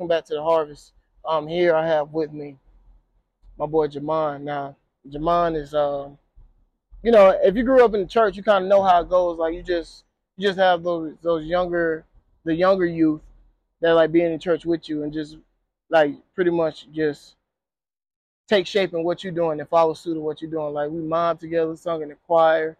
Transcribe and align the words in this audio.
welcome 0.00 0.16
back 0.16 0.24
to 0.24 0.32
the 0.32 0.42
Harvest. 0.42 0.94
Um, 1.26 1.46
here 1.46 1.74
I 1.74 1.86
have 1.86 2.10
with 2.14 2.32
me 2.32 2.56
my 3.58 3.66
boy 3.66 3.86
Jamon. 3.86 4.40
Now, 4.40 4.74
Jamon 5.06 5.54
is 5.54 5.74
um, 5.74 6.16
you 7.02 7.12
know, 7.12 7.38
if 7.42 7.54
you 7.54 7.62
grew 7.64 7.84
up 7.84 7.92
in 7.92 8.00
the 8.00 8.06
church, 8.06 8.34
you 8.34 8.42
kind 8.42 8.64
of 8.64 8.70
know 8.70 8.82
how 8.82 9.02
it 9.02 9.10
goes. 9.10 9.36
Like 9.36 9.52
you 9.52 9.62
just 9.62 10.04
you 10.38 10.48
just 10.48 10.58
have 10.58 10.82
those 10.82 11.12
those 11.20 11.44
younger 11.44 12.06
the 12.46 12.54
younger 12.54 12.86
youth 12.86 13.20
that 13.82 13.92
like 13.92 14.10
being 14.10 14.32
in 14.32 14.38
church 14.40 14.64
with 14.64 14.88
you 14.88 15.02
and 15.02 15.12
just 15.12 15.36
like 15.90 16.14
pretty 16.34 16.50
much 16.50 16.86
just 16.92 17.34
take 18.48 18.66
shape 18.66 18.94
in 18.94 19.04
what 19.04 19.22
you're 19.22 19.34
doing 19.34 19.60
and 19.60 19.68
follow 19.68 19.92
suit 19.92 20.16
of 20.16 20.22
what 20.22 20.40
you're 20.40 20.50
doing. 20.50 20.72
Like 20.72 20.88
we 20.90 21.02
mobbed 21.02 21.42
together, 21.42 21.76
sung 21.76 22.00
in 22.00 22.08
the 22.08 22.16
choir. 22.26 22.78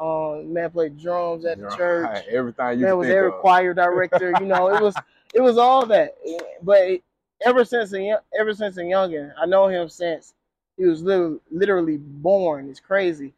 Um, 0.00 0.52
man 0.52 0.70
played 0.70 0.96
drums 0.96 1.44
at 1.44 1.58
the 1.58 1.64
Right, 1.64 1.76
church. 1.76 2.24
Everything 2.30 2.78
you 2.78 2.84
Man 2.86 2.98
was 2.98 3.08
every 3.08 3.28
of. 3.30 3.40
choir 3.40 3.74
director. 3.74 4.32
You 4.38 4.46
know, 4.46 4.68
it 4.72 4.80
was 4.80 4.94
it 5.32 5.40
was 5.40 5.58
all 5.58 5.86
that. 5.86 6.16
But 6.62 7.00
ever 7.44 7.64
since 7.64 7.92
a 7.94 8.18
ever 8.38 8.54
since 8.54 8.76
a 8.76 8.82
youngin, 8.82 9.32
I 9.40 9.46
know 9.46 9.68
him 9.68 9.88
since 9.88 10.34
he 10.76 10.84
was 10.84 11.02
literally, 11.02 11.38
literally 11.50 11.96
born. 11.98 12.68
It's 12.68 12.80
crazy. 12.80 13.32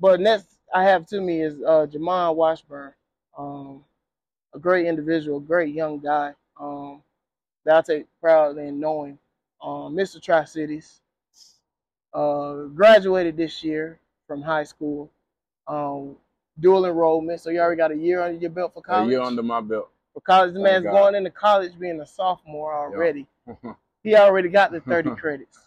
But 0.00 0.20
next 0.20 0.46
I 0.74 0.84
have 0.84 1.06
to 1.08 1.20
me 1.20 1.42
is 1.42 1.54
uh, 1.62 1.86
Jamon 1.90 2.34
Washburn, 2.34 2.92
um, 3.36 3.84
a 4.54 4.58
great 4.58 4.86
individual, 4.86 5.40
great 5.40 5.74
young 5.74 5.98
guy. 5.98 6.34
Um, 6.60 7.02
that 7.64 7.76
I 7.76 7.94
take 7.94 8.06
proud 8.20 8.58
in 8.58 8.80
knowing. 8.80 9.18
Um, 9.62 9.94
Mr. 9.94 10.20
Tri 10.20 10.44
Cities. 10.44 11.00
Uh, 12.12 12.64
graduated 12.74 13.36
this 13.36 13.64
year 13.64 13.98
from 14.26 14.42
high 14.42 14.64
school. 14.64 15.10
Um, 15.66 16.16
dual 16.60 16.84
enrollment, 16.84 17.40
so 17.40 17.48
you 17.50 17.60
already 17.60 17.78
got 17.78 17.90
a 17.90 17.96
year 17.96 18.22
under 18.22 18.38
your 18.38 18.50
belt 18.50 18.74
for 18.74 18.82
college. 18.82 19.08
A 19.08 19.10
year 19.12 19.22
under 19.22 19.42
my 19.42 19.60
belt. 19.60 19.88
College, 20.20 20.54
the 20.54 20.60
Thank 20.60 20.64
man's 20.64 20.84
God. 20.84 20.92
going 20.92 21.14
into 21.14 21.30
college 21.30 21.72
being 21.78 22.00
a 22.00 22.06
sophomore 22.06 22.74
already. 22.74 23.26
He 24.04 24.16
already 24.16 24.48
got 24.48 24.72
the 24.72 24.80
30 24.80 25.10
credits. 25.16 25.58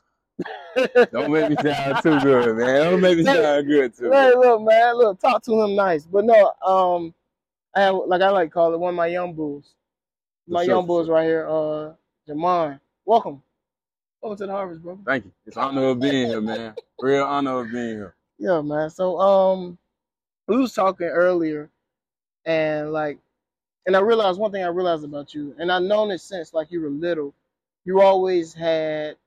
Don't 1.13 1.32
make 1.32 1.49
me 1.49 1.55
sound 1.55 2.04
too 2.04 2.20
good, 2.20 2.57
man. 2.57 2.91
Don't 2.91 2.99
make 2.99 3.18
me 3.18 3.23
sound 3.23 3.66
good 3.66 3.96
too. 3.96 4.12
Hey, 4.12 4.34
look, 4.35 4.62
man, 4.62 4.98
look, 4.98 5.21
talk 5.21 5.41
to 5.43 5.62
him 5.62 5.73
nice. 5.73 6.05
But 6.05 6.26
no, 6.26 6.51
um, 6.66 7.13
I 7.73 7.84
have, 7.84 7.96
like 8.07 8.21
I 8.21 8.29
like 8.32 8.49
to 8.49 8.54
call 8.54 8.73
it 8.73 8.77
one 8.77 8.90
of 8.90 8.98
my 8.98 9.07
young 9.07 9.34
bulls. 9.34 9.73
My 10.49 10.66
sure, 10.66 10.76
young 10.76 10.85
bulls 10.85 11.07
sure. 11.07 11.16
right 11.16 11.23
here, 11.23 11.48
uh, 11.48 11.93
Jamon. 12.27 12.79
Welcome. 13.05 13.41
Welcome 14.21 14.38
to 14.40 14.46
the 14.48 14.51
Harvest, 14.51 14.82
brother. 14.84 15.01
Thank 15.05 15.26
you. 15.26 15.32
It's 15.46 15.55
an 15.55 15.63
honor 15.63 15.85
of 15.85 15.99
being 15.99 16.27
here, 16.27 16.41
man. 16.41 16.73
Real 16.99 17.23
honor 17.23 17.62
of 17.62 17.71
being 17.71 17.96
here. 17.96 18.16
Yeah, 18.38 18.62
man. 18.62 18.90
So 18.90 19.20
um 19.20 19.77
we 20.48 20.57
was 20.57 20.73
talking 20.73 21.07
earlier 21.07 21.70
and 22.46 22.91
like 22.91 23.20
and 23.86 23.96
I 23.96 24.00
realized 24.00 24.40
one 24.40 24.52
thing 24.52 24.64
I 24.64 24.68
realized 24.68 25.04
about 25.04 25.34
you, 25.34 25.55
and 25.60 25.72
I've 25.72 25.84
known 25.84 26.12
it 26.12 26.20
since 26.22 26.54
like 26.54 26.72
you 26.72 26.82
were 26.82 26.90
little, 26.90 27.34
you 27.86 28.02
always 28.02 28.54
had 28.54 29.18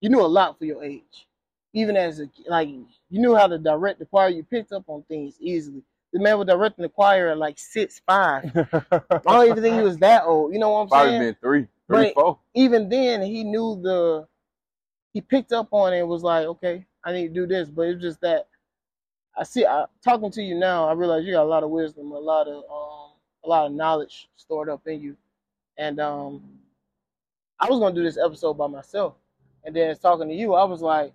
you 0.00 0.08
knew 0.10 0.20
a 0.20 0.26
lot 0.26 0.58
for 0.58 0.64
your 0.64 0.82
age. 0.82 1.26
Even 1.74 1.96
as 1.96 2.20
a 2.20 2.28
like 2.48 2.68
you 2.68 2.86
knew 3.10 3.34
how 3.34 3.46
to 3.46 3.58
direct 3.58 3.98
the 3.98 4.04
choir, 4.06 4.28
you 4.28 4.42
picked 4.42 4.72
up 4.72 4.84
on 4.88 5.02
things 5.04 5.36
easily. 5.40 5.82
The 6.12 6.20
man 6.20 6.36
was 6.36 6.46
directing 6.46 6.82
the 6.82 6.90
choir 6.90 7.28
at 7.28 7.38
like 7.38 7.58
six 7.58 8.02
five. 8.06 8.44
I 8.90 9.18
don't 9.24 9.48
even 9.48 9.62
think 9.62 9.76
he 9.76 9.82
was 9.82 9.96
that 9.98 10.24
old. 10.24 10.52
You 10.52 10.58
know 10.58 10.70
what 10.70 10.80
I'm 10.82 10.88
saying? 10.88 11.02
Probably 11.02 11.18
been 11.18 11.36
three, 11.40 11.60
three, 11.86 12.12
But- 12.12 12.14
four. 12.14 12.38
even 12.54 12.88
then 12.90 13.22
he 13.22 13.44
knew 13.44 13.80
the 13.82 14.26
he 15.14 15.20
picked 15.22 15.52
up 15.52 15.68
on 15.72 15.92
it 15.94 16.00
and 16.00 16.08
was 16.08 16.22
like, 16.22 16.46
okay, 16.46 16.84
I 17.04 17.12
need 17.12 17.28
to 17.28 17.34
do 17.34 17.46
this. 17.46 17.68
But 17.70 17.82
it's 17.88 18.02
just 18.02 18.20
that 18.22 18.48
I 19.36 19.44
see 19.44 19.64
I, 19.66 19.86
talking 20.04 20.30
to 20.32 20.42
you 20.42 20.54
now, 20.54 20.88
I 20.88 20.92
realize 20.92 21.24
you 21.24 21.32
got 21.32 21.44
a 21.44 21.48
lot 21.48 21.62
of 21.62 21.70
wisdom, 21.70 22.12
a 22.12 22.18
lot 22.18 22.48
of 22.48 22.56
um 22.56 23.12
a 23.44 23.48
lot 23.48 23.66
of 23.66 23.72
knowledge 23.72 24.28
stored 24.36 24.68
up 24.68 24.86
in 24.86 25.00
you. 25.00 25.16
And 25.78 26.00
um 26.00 26.42
I 27.58 27.68
was 27.68 27.78
gonna 27.78 27.94
do 27.94 28.02
this 28.02 28.18
episode 28.18 28.54
by 28.54 28.66
myself. 28.66 29.14
And 29.64 29.74
then 29.74 29.96
talking 29.96 30.28
to 30.28 30.34
you, 30.34 30.54
I 30.54 30.64
was 30.64 30.82
like, 30.82 31.12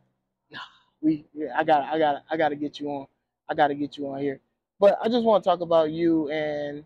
we 1.02 1.26
yeah, 1.34 1.54
I 1.56 1.64
got 1.64 1.84
I 1.84 2.00
got 2.00 2.24
I 2.32 2.38
gotta 2.38 2.56
get 2.56 2.80
you 2.80 2.90
on. 2.90 3.08
I 3.50 3.54
gotta 3.54 3.76
get 3.76 3.98
you 3.98 4.08
on 4.08 4.20
here. 4.20 4.40
But 4.80 4.98
I 5.02 5.10
just 5.10 5.24
want 5.24 5.44
to 5.44 5.50
talk 5.50 5.62
about 5.62 5.92
you 5.92 6.30
and 6.30 6.84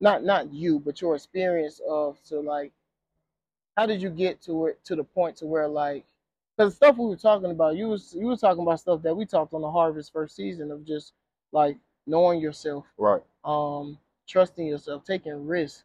not 0.00 0.24
not 0.24 0.52
you, 0.52 0.78
but 0.78 1.00
your 1.00 1.14
experience 1.14 1.80
of 1.88 2.22
to 2.24 2.40
like 2.40 2.72
how 3.76 3.86
did 3.86 4.02
you 4.02 4.10
get 4.10 4.40
to 4.42 4.66
it 4.66 4.84
to 4.84 4.96
the 4.96 5.04
point 5.04 5.36
to 5.36 5.46
where 5.46 5.68
like 5.68 6.04
because 6.58 6.72
the 6.72 6.76
stuff 6.76 6.98
we 6.98 7.06
were 7.06 7.16
talking 7.16 7.52
about 7.52 7.76
you 7.76 7.88
was 7.88 8.16
you 8.18 8.26
were 8.26 8.36
talking 8.36 8.62
about 8.64 8.80
stuff 8.80 9.02
that 9.02 9.16
we 9.16 9.24
talked 9.26 9.54
on 9.54 9.62
the 9.62 9.70
harvest 9.70 10.12
first 10.12 10.36
season 10.36 10.72
of 10.72 10.84
just 10.84 11.14
like 11.52 11.78
knowing 12.06 12.40
yourself 12.40 12.86
Right. 12.98 13.22
um 13.44 13.98
trusting 14.28 14.66
yourself 14.66 15.04
taking 15.04 15.46
risks 15.46 15.84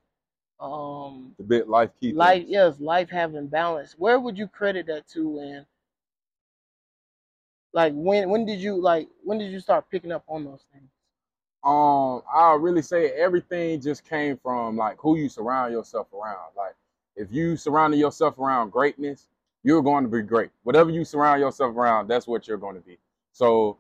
um 0.60 1.36
The 1.38 1.44
bit 1.44 1.70
life 1.70 1.92
key. 2.02 2.14
life 2.14 2.44
things. 2.44 2.52
yes 2.52 2.80
life 2.80 3.10
having 3.10 3.48
balance 3.48 3.96
where 3.98 4.20
would 4.20 4.38
you 4.38 4.48
credit 4.48 4.88
that 4.88 5.08
to 5.10 5.40
and 5.40 5.66
like 7.74 7.94
when 7.96 8.30
when 8.30 8.46
did 8.46 8.60
you 8.60 8.76
like 8.82 9.10
when 9.24 9.40
did 9.40 9.52
you 9.52 9.60
start 9.60 9.90
picking 9.92 10.12
up 10.12 10.24
on 10.28 10.44
those 10.46 10.66
things 10.74 10.90
Um, 11.64 12.24
I'll 12.34 12.58
really 12.60 12.82
say 12.82 13.12
everything 13.12 13.82
just 13.82 14.04
came 14.08 14.38
from 14.38 14.78
like 14.78 14.98
who 15.00 15.18
you 15.18 15.30
surround 15.30 15.74
yourself 15.74 16.08
around. 16.14 16.52
Like 16.58 16.76
if 17.16 17.32
you 17.32 17.56
surrounded 17.58 17.98
yourself 17.98 18.38
around 18.40 18.72
greatness, 18.72 19.28
you're 19.64 19.82
going 19.82 20.04
to 20.04 20.10
be 20.10 20.22
great. 20.22 20.52
Whatever 20.64 20.92
you 20.92 21.06
surround 21.06 21.42
yourself 21.42 21.76
around, 21.76 22.08
that's 22.10 22.28
what 22.28 22.48
you're 22.48 22.58
going 22.58 22.76
to 22.76 22.82
be. 22.82 22.98
So 23.34 23.78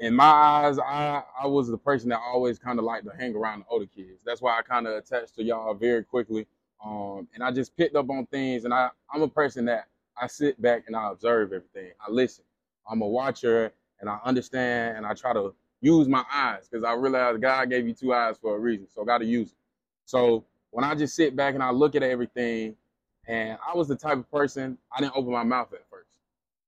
in 0.00 0.14
my 0.14 0.24
eyes, 0.26 0.78
I, 0.78 1.22
I 1.42 1.46
was 1.46 1.68
the 1.68 1.78
person 1.78 2.10
that 2.10 2.20
always 2.20 2.58
kind 2.58 2.78
of 2.78 2.84
liked 2.84 3.06
to 3.06 3.12
hang 3.16 3.34
around 3.34 3.60
the 3.60 3.66
older 3.70 3.86
kids. 3.86 4.22
That's 4.24 4.42
why 4.42 4.58
I 4.58 4.62
kind 4.62 4.86
of 4.86 4.94
attached 4.94 5.34
to 5.36 5.44
y'all 5.44 5.74
very 5.74 6.04
quickly. 6.04 6.46
Um, 6.84 7.28
and 7.34 7.42
I 7.44 7.52
just 7.52 7.76
picked 7.76 7.96
up 7.96 8.10
on 8.10 8.26
things 8.26 8.64
and 8.64 8.74
I, 8.74 8.90
I'm 9.12 9.22
a 9.22 9.28
person 9.28 9.64
that 9.66 9.88
I 10.20 10.26
sit 10.26 10.60
back 10.62 10.84
and 10.86 10.96
I 10.96 11.10
observe 11.10 11.52
everything. 11.52 11.92
I 12.06 12.10
listen. 12.10 12.44
I'm 12.90 13.02
a 13.02 13.08
watcher 13.08 13.72
and 14.00 14.10
I 14.10 14.18
understand 14.24 14.98
and 14.98 15.06
I 15.06 15.14
try 15.14 15.32
to 15.32 15.54
use 15.80 16.08
my 16.08 16.24
eyes 16.32 16.68
because 16.70 16.84
I 16.84 16.94
realize 16.94 17.38
God 17.38 17.70
gave 17.70 17.86
you 17.86 17.94
two 17.94 18.14
eyes 18.14 18.36
for 18.40 18.56
a 18.56 18.58
reason, 18.58 18.88
so 18.90 19.02
I 19.02 19.04
got 19.04 19.18
to 19.18 19.24
use 19.26 19.48
it. 19.50 19.56
So 20.06 20.44
when 20.70 20.84
I 20.84 20.94
just 20.94 21.14
sit 21.14 21.36
back 21.36 21.54
and 21.54 21.62
I 21.62 21.70
look 21.70 21.94
at 21.94 22.02
everything, 22.02 22.76
and 23.26 23.58
I 23.66 23.76
was 23.76 23.88
the 23.88 23.96
type 23.96 24.18
of 24.18 24.30
person 24.30 24.78
I 24.96 25.00
didn't 25.00 25.16
open 25.16 25.32
my 25.32 25.44
mouth 25.44 25.72
at 25.72 25.88
first. 25.90 26.08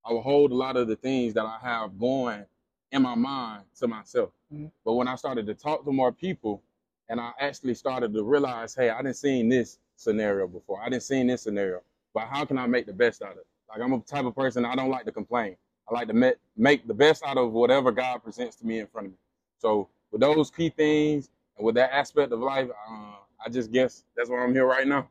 I 0.05 0.13
would 0.13 0.21
hold 0.21 0.51
a 0.51 0.55
lot 0.55 0.77
of 0.77 0.87
the 0.87 0.95
things 0.95 1.33
that 1.33 1.45
I 1.45 1.57
have 1.61 1.99
going 1.99 2.45
in 2.91 3.01
my 3.01 3.15
mind 3.15 3.63
to 3.79 3.87
myself. 3.87 4.31
Mhm. 4.53 4.71
But 4.85 4.93
when 4.93 5.07
I 5.07 5.15
started 5.15 5.45
to 5.47 5.55
talk 5.55 5.85
to 5.85 5.91
more 5.91 6.11
people, 6.11 6.63
and 7.09 7.19
I 7.19 7.33
actually 7.39 7.75
started 7.75 8.13
to 8.13 8.23
realize, 8.23 8.75
hey, 8.75 8.89
I 8.89 8.97
didn't 9.01 9.17
seen 9.17 9.49
this 9.49 9.79
scenario 9.95 10.47
before. 10.47 10.81
I 10.81 10.89
didn't 10.89 11.03
seen 11.03 11.27
this 11.27 11.43
scenario, 11.43 11.81
but 12.13 12.27
how 12.27 12.45
can 12.45 12.57
I 12.57 12.67
make 12.67 12.85
the 12.85 12.93
best 12.93 13.21
out 13.21 13.33
of 13.33 13.37
it? 13.39 13.47
Like 13.69 13.81
I'm 13.81 13.93
a 13.93 13.99
type 14.01 14.25
of 14.25 14.35
person 14.35 14.65
I 14.65 14.75
don't 14.75 14.89
like 14.89 15.05
to 15.05 15.11
complain. 15.11 15.57
I 15.89 15.93
like 15.93 16.07
to 16.07 16.13
make, 16.13 16.35
make 16.57 16.87
the 16.87 16.93
best 16.93 17.23
out 17.23 17.37
of 17.37 17.51
whatever 17.51 17.91
God 17.91 18.23
presents 18.23 18.55
to 18.57 18.65
me 18.65 18.79
in 18.79 18.87
front 18.87 19.07
of 19.07 19.11
me. 19.13 19.17
So 19.59 19.89
with 20.11 20.21
those 20.21 20.49
key 20.49 20.69
things 20.69 21.29
and 21.57 21.65
with 21.65 21.75
that 21.75 21.93
aspect 21.93 22.31
of 22.31 22.39
life, 22.39 22.69
uh, 22.89 23.15
I 23.45 23.49
just 23.51 23.71
guess 23.71 24.03
that's 24.15 24.29
why 24.29 24.39
I'm 24.43 24.53
here 24.53 24.65
right 24.65 24.87
now. 24.87 25.09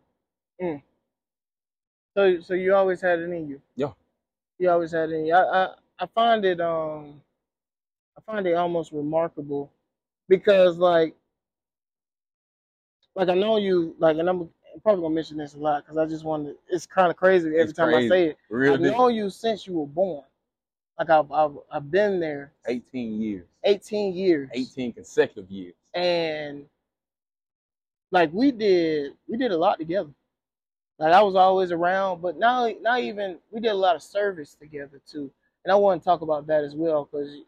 So 2.17 2.41
so 2.41 2.55
you 2.55 2.75
always 2.75 3.01
had 3.01 3.19
it 3.19 3.31
in 3.31 3.49
you. 3.49 3.61
Yeah. 3.77 3.93
You 4.59 4.71
always 4.71 4.93
had 4.93 5.11
it 5.11 5.15
in 5.15 5.27
you. 5.27 5.35
I 5.35 5.65
I, 5.65 5.75
I 6.01 6.07
find 6.15 6.45
it 6.45 6.61
um 6.61 7.21
I 8.17 8.21
find 8.33 8.47
it 8.47 8.55
almost 8.55 8.93
remarkable 8.93 9.73
because 10.29 10.79
like 10.79 11.15
like 13.15 13.29
I 13.29 13.35
know 13.35 13.57
you 13.57 13.95
like 13.99 14.17
and 14.19 14.29
I'm, 14.29 14.49
probably 14.83 15.03
gonna 15.03 15.15
mention 15.15 15.37
this 15.39 15.55
a 15.55 15.59
lot 15.59 15.85
because 15.85 15.97
I 15.99 16.07
just 16.07 16.25
want 16.25 16.47
to 16.47 16.57
it's 16.69 16.87
kind 16.87 17.11
of 17.11 17.17
crazy 17.17 17.49
every 17.49 17.61
It's 17.61 17.73
time 17.73 17.93
crazy. 17.93 18.07
I 18.07 18.09
say 18.09 18.25
it. 18.31 18.39
Real 18.51 18.75
I 18.75 18.77
deep. 18.77 18.87
know 18.93 19.09
you 19.09 19.31
since 19.31 19.67
you 19.67 19.75
were 19.75 19.87
born. 19.87 20.25
Like 20.99 21.11
I've 21.11 21.31
I've, 21.31 21.57
I've 21.71 21.91
been 21.91 22.21
there 22.21 22.53
18 22.69 23.21
years, 23.21 23.47
18 23.65 24.15
years. 24.15 24.51
18 24.53 24.93
consecutive 24.93 25.51
years. 25.51 25.75
and 25.95 26.65
like 28.11 28.31
we 28.33 28.51
did 28.53 29.13
we 29.29 29.37
did 29.37 29.51
a 29.53 29.57
lot 29.57 29.79
together 29.79 30.11
like 30.99 31.12
i 31.12 31.23
was 31.23 31.35
always 31.35 31.73
around 31.73 32.20
but 32.23 32.38
not 32.38 32.70
not 32.82 33.00
even 33.00 33.38
we 33.50 33.61
did 33.61 33.70
a 33.70 33.75
lot 33.75 33.96
of 33.96 34.02
service 34.02 34.55
together 34.55 35.00
too 35.06 35.31
and 35.64 35.73
i 35.73 35.75
want 35.75 36.00
to 36.00 36.05
talk 36.05 36.20
about 36.20 36.46
that 36.46 36.64
as 36.64 36.75
well 36.75 37.08
because 37.11 37.38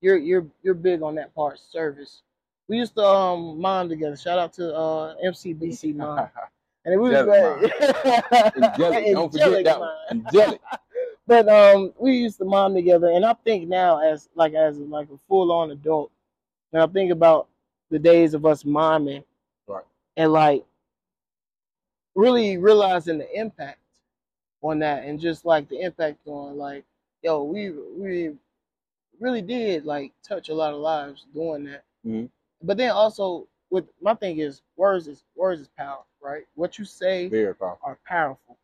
you're 0.00 0.16
you're 0.16 0.46
you're 0.62 0.74
big 0.74 1.02
on 1.02 1.14
that 1.14 1.34
part 1.34 1.58
service 1.58 2.22
we 2.68 2.76
used 2.78 2.94
to 2.94 3.02
um 3.04 3.60
mom 3.60 3.88
together 3.88 4.16
shout 4.16 4.38
out 4.38 4.52
to 4.52 4.74
uh 4.74 5.14
mcbc 5.24 5.94
mom 5.96 6.28
and 6.84 6.94
it 6.94 6.98
was 6.98 7.12
great 7.24 7.72
Angelic, 8.56 9.04
don't 9.12 9.32
forget 9.32 9.64
that 9.64 9.80
one. 9.80 9.96
Angelic. 10.10 10.60
But 11.26 11.48
um, 11.48 11.94
we 11.98 12.12
used 12.16 12.36
to 12.38 12.44
mom 12.44 12.74
together, 12.74 13.08
and 13.10 13.24
I 13.24 13.32
think 13.32 13.66
now 13.66 13.98
as 13.98 14.28
like 14.34 14.52
as 14.52 14.78
like 14.78 15.08
a 15.08 15.16
full 15.26 15.52
on 15.52 15.70
adult, 15.70 16.10
and 16.72 16.82
I 16.82 16.86
think 16.86 17.10
about 17.10 17.48
the 17.90 17.98
days 17.98 18.34
of 18.34 18.44
us 18.44 18.64
momming, 18.64 19.24
Right. 19.66 19.84
and 20.18 20.32
like 20.32 20.66
really 22.14 22.56
realizing 22.58 23.18
the 23.18 23.38
impact 23.38 23.78
on 24.62 24.78
that, 24.80 25.04
and 25.04 25.20
just 25.20 25.44
like 25.44 25.68
the 25.68 25.80
impact 25.80 26.18
on 26.26 26.56
like, 26.56 26.84
yo, 27.22 27.42
we 27.44 27.70
we 27.70 28.34
really 29.20 29.42
did 29.42 29.84
like 29.84 30.12
touch 30.26 30.48
a 30.48 30.54
lot 30.54 30.74
of 30.74 30.80
lives 30.80 31.26
doing 31.34 31.64
that. 31.64 31.84
Mhm. 32.06 32.30
But 32.62 32.76
then 32.76 32.90
also 32.90 33.46
with 33.70 33.86
my 34.00 34.14
thing 34.14 34.38
is 34.38 34.62
words 34.76 35.08
is 35.08 35.24
words 35.34 35.60
is 35.60 35.68
power. 35.76 36.04
right? 36.22 36.46
What 36.54 36.78
you 36.78 36.86
say 36.86 37.28
Very 37.28 37.54
powerful. 37.54 37.80
are 37.86 37.98
powerful. 38.06 38.56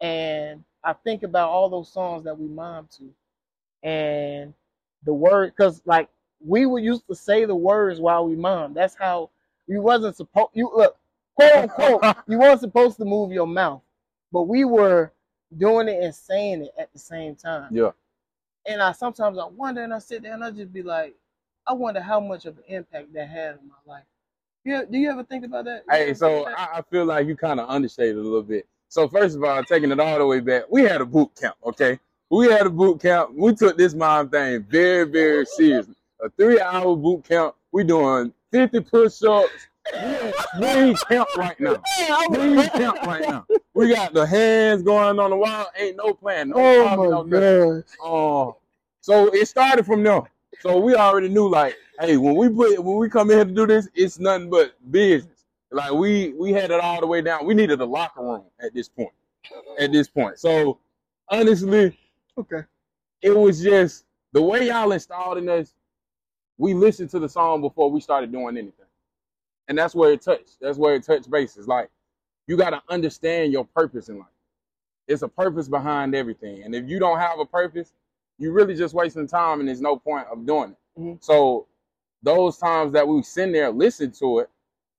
And 0.00 0.64
I 0.84 0.92
think 0.92 1.24
about 1.24 1.50
all 1.50 1.68
those 1.68 1.88
songs 1.92 2.24
that 2.24 2.38
we 2.38 2.46
mom 2.48 2.88
to, 2.98 3.12
and 3.82 4.54
the 5.04 5.12
word, 5.14 5.52
because 5.56 5.82
like 5.86 6.08
we 6.44 6.66
would 6.66 6.84
used 6.84 7.06
to 7.08 7.14
say 7.14 7.44
the 7.44 7.54
words 7.56 8.00
while 8.00 8.26
we 8.26 8.36
mom. 8.36 8.74
That's 8.74 8.94
how 8.94 9.30
we 9.68 9.78
wasn't 9.78 10.16
supposed. 10.16 10.50
You 10.54 10.70
look, 10.74 10.96
quote 11.34 11.52
unquote, 11.52 12.16
you 12.28 12.38
weren't 12.38 12.60
supposed 12.60 12.96
to 12.98 13.04
move 13.04 13.32
your 13.32 13.46
mouth, 13.46 13.82
but 14.32 14.42
we 14.42 14.64
were 14.64 15.12
doing 15.56 15.88
it 15.88 16.02
and 16.02 16.14
saying 16.14 16.62
it 16.62 16.74
at 16.78 16.92
the 16.92 16.98
same 16.98 17.34
time. 17.34 17.68
Yeah. 17.74 17.90
And 18.66 18.82
I 18.82 18.92
sometimes 18.92 19.38
I 19.38 19.46
wonder, 19.46 19.82
and 19.82 19.94
I 19.94 19.98
sit 19.98 20.22
there 20.22 20.34
and 20.34 20.44
I 20.44 20.50
just 20.50 20.72
be 20.72 20.82
like, 20.82 21.16
I 21.66 21.72
wonder 21.72 22.00
how 22.00 22.20
much 22.20 22.46
of 22.46 22.56
an 22.58 22.64
impact 22.68 23.12
that 23.14 23.28
had 23.28 23.52
on 23.52 23.68
my 23.68 23.92
life. 23.94 24.04
Yeah, 24.64 24.82
do 24.90 24.98
you 24.98 25.10
ever 25.10 25.24
think 25.24 25.44
about 25.44 25.64
that? 25.64 25.84
You 25.88 25.96
Hey, 25.96 26.14
so 26.14 26.44
that? 26.44 26.70
I 26.74 26.82
feel 26.82 27.06
like 27.06 27.26
you 27.26 27.36
kind 27.36 27.60
of 27.60 27.68
understated 27.68 28.16
a 28.16 28.20
little 28.20 28.42
bit. 28.42 28.66
So 28.88 29.08
first 29.08 29.36
of 29.36 29.44
all, 29.44 29.62
taking 29.64 29.90
it 29.90 30.00
all 30.00 30.18
the 30.18 30.26
way 30.26 30.40
back, 30.40 30.64
we 30.68 30.82
had 30.82 31.00
a 31.00 31.06
boot 31.06 31.30
camp, 31.40 31.56
okay? 31.64 31.98
We 32.28 32.50
had 32.50 32.66
a 32.66 32.70
boot 32.70 33.00
camp. 33.00 33.30
We 33.34 33.54
took 33.54 33.78
this 33.78 33.94
mom 33.94 34.28
thing 34.28 34.64
very, 34.68 35.04
very 35.04 35.46
seriously. 35.46 35.94
A 36.22 36.28
three-hour 36.30 36.96
boot 36.96 37.24
camp. 37.24 37.54
We 37.72 37.84
doing 37.84 38.32
50 38.52 38.80
push-ups. 38.80 39.68
We 40.60 40.66
in 40.90 40.96
camp 41.08 41.28
right 41.36 41.58
now. 41.60 41.82
We 42.30 42.38
in 42.62 42.68
camp 42.70 43.02
right 43.02 43.22
now. 43.28 43.46
We 43.74 43.88
got 43.94 44.12
the 44.12 44.26
hands 44.26 44.82
going 44.82 45.18
on 45.18 45.30
the 45.30 45.36
wall. 45.36 45.66
Ain't 45.78 45.96
no 45.96 46.14
plan. 46.14 46.50
No 46.50 46.56
oh 46.58 46.94
no 46.96 47.24
my 47.24 47.30
nothing. 47.38 47.84
god! 48.00 48.04
Uh, 48.04 48.52
so 49.00 49.28
it 49.34 49.46
started 49.46 49.86
from 49.86 50.02
there. 50.02 50.22
So 50.60 50.78
we 50.78 50.94
already 50.94 51.28
knew 51.28 51.48
like, 51.48 51.76
hey, 52.00 52.16
when 52.16 52.34
we 52.36 52.48
put 52.48 52.78
when 52.82 52.96
we 52.98 53.08
come 53.08 53.30
in 53.30 53.36
here 53.38 53.44
to 53.44 53.50
do 53.52 53.66
this, 53.66 53.88
it's 53.94 54.18
nothing 54.18 54.50
but 54.50 54.74
business. 54.90 55.44
Like 55.70 55.92
we 55.92 56.32
we 56.34 56.52
had 56.52 56.70
it 56.70 56.80
all 56.80 57.00
the 57.00 57.06
way 57.06 57.22
down. 57.22 57.46
We 57.46 57.54
needed 57.54 57.80
a 57.80 57.84
locker 57.86 58.22
room 58.22 58.44
at 58.60 58.74
this 58.74 58.88
point. 58.88 59.12
At 59.78 59.92
this 59.92 60.08
point. 60.08 60.38
So 60.38 60.78
honestly, 61.28 61.96
Okay. 62.38 62.62
it 63.22 63.30
was 63.36 63.62
just 63.62 64.04
the 64.32 64.42
way 64.42 64.66
y'all 64.68 64.92
installed 64.92 65.38
in 65.38 65.48
us, 65.48 65.74
we 66.58 66.74
listened 66.74 67.10
to 67.10 67.18
the 67.18 67.28
song 67.28 67.60
before 67.60 67.90
we 67.90 68.00
started 68.00 68.30
doing 68.32 68.56
anything. 68.56 68.86
And 69.68 69.78
that's 69.78 69.94
where 69.94 70.12
it 70.12 70.22
touched. 70.22 70.58
That's 70.60 70.78
where 70.78 70.94
it 70.94 71.04
touched 71.04 71.30
bases. 71.30 71.68
Like 71.68 71.90
you 72.46 72.56
gotta 72.56 72.82
understand 72.88 73.52
your 73.52 73.64
purpose 73.64 74.08
in 74.08 74.18
life. 74.18 74.26
It's 75.06 75.22
a 75.22 75.28
purpose 75.28 75.68
behind 75.68 76.14
everything. 76.14 76.62
And 76.64 76.74
if 76.74 76.88
you 76.88 76.98
don't 76.98 77.18
have 77.18 77.38
a 77.38 77.46
purpose, 77.46 77.92
you're 78.38 78.52
really 78.52 78.74
just 78.74 78.94
wasting 78.94 79.26
time 79.26 79.60
and 79.60 79.68
there's 79.68 79.80
no 79.80 79.96
point 79.96 80.26
of 80.28 80.46
doing 80.46 80.72
it. 80.72 81.00
Mhm. 81.00 81.22
So 81.22 81.66
those 82.22 82.58
times 82.58 82.92
that 82.92 83.06
we 83.06 83.22
sit 83.22 83.52
there 83.52 83.68
and 83.68 83.78
listen 83.78 84.10
to 84.12 84.40
it, 84.40 84.50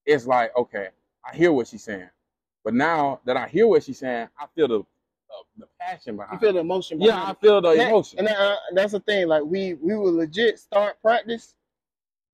it's 0.05 0.25
like, 0.27 0.55
okay, 0.57 0.89
I 1.25 1.35
hear 1.35 1.51
what 1.51 1.67
she's 1.67 1.83
saying. 1.83 2.09
But 2.63 2.73
now 2.73 3.19
that 3.25 3.37
I 3.37 3.47
hear 3.47 3.67
what 3.67 3.83
she's 3.83 3.99
saying, 3.99 4.29
I 4.39 4.47
feel 4.55 4.67
the 4.67 4.83
the 5.57 5.65
passion 5.79 6.17
behind. 6.17 6.33
You 6.33 6.39
feel 6.47 6.53
the 6.53 6.59
emotion. 6.59 6.99
Yeah, 6.99 7.07
behind 7.15 7.37
I 7.37 7.39
feel 7.41 7.61
the 7.61 7.75
That- 7.75 7.87
emotion. 7.87 8.19
And 8.19 8.27
that, 8.27 8.37
uh, 8.37 8.55
that's 8.73 8.91
the 8.91 8.99
thing. 8.99 9.27
Like 9.27 9.43
we 9.43 9.75
we 9.75 9.95
would 9.95 10.13
legit 10.13 10.59
start 10.59 11.01
practice. 11.01 11.55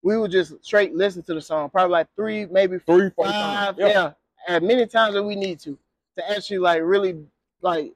We 0.08 0.18
would 0.18 0.32
just 0.32 0.54
straight 0.64 0.96
listen 0.96 1.22
to 1.24 1.34
the 1.34 1.42
song, 1.42 1.70
probably 1.70 1.92
like 1.92 2.08
three, 2.16 2.46
maybe 2.46 2.80
Three, 2.80 3.10
four 3.10 3.26
five, 3.26 3.76
times. 3.76 3.78
yeah, 3.78 4.12
as 4.48 4.62
many 4.62 4.86
times 4.86 5.18
as 5.18 5.22
we 5.22 5.36
need 5.36 5.60
to, 5.60 5.78
to 6.16 6.32
actually 6.32 6.60
like 6.60 6.82
really 6.82 7.18
like 7.62 7.92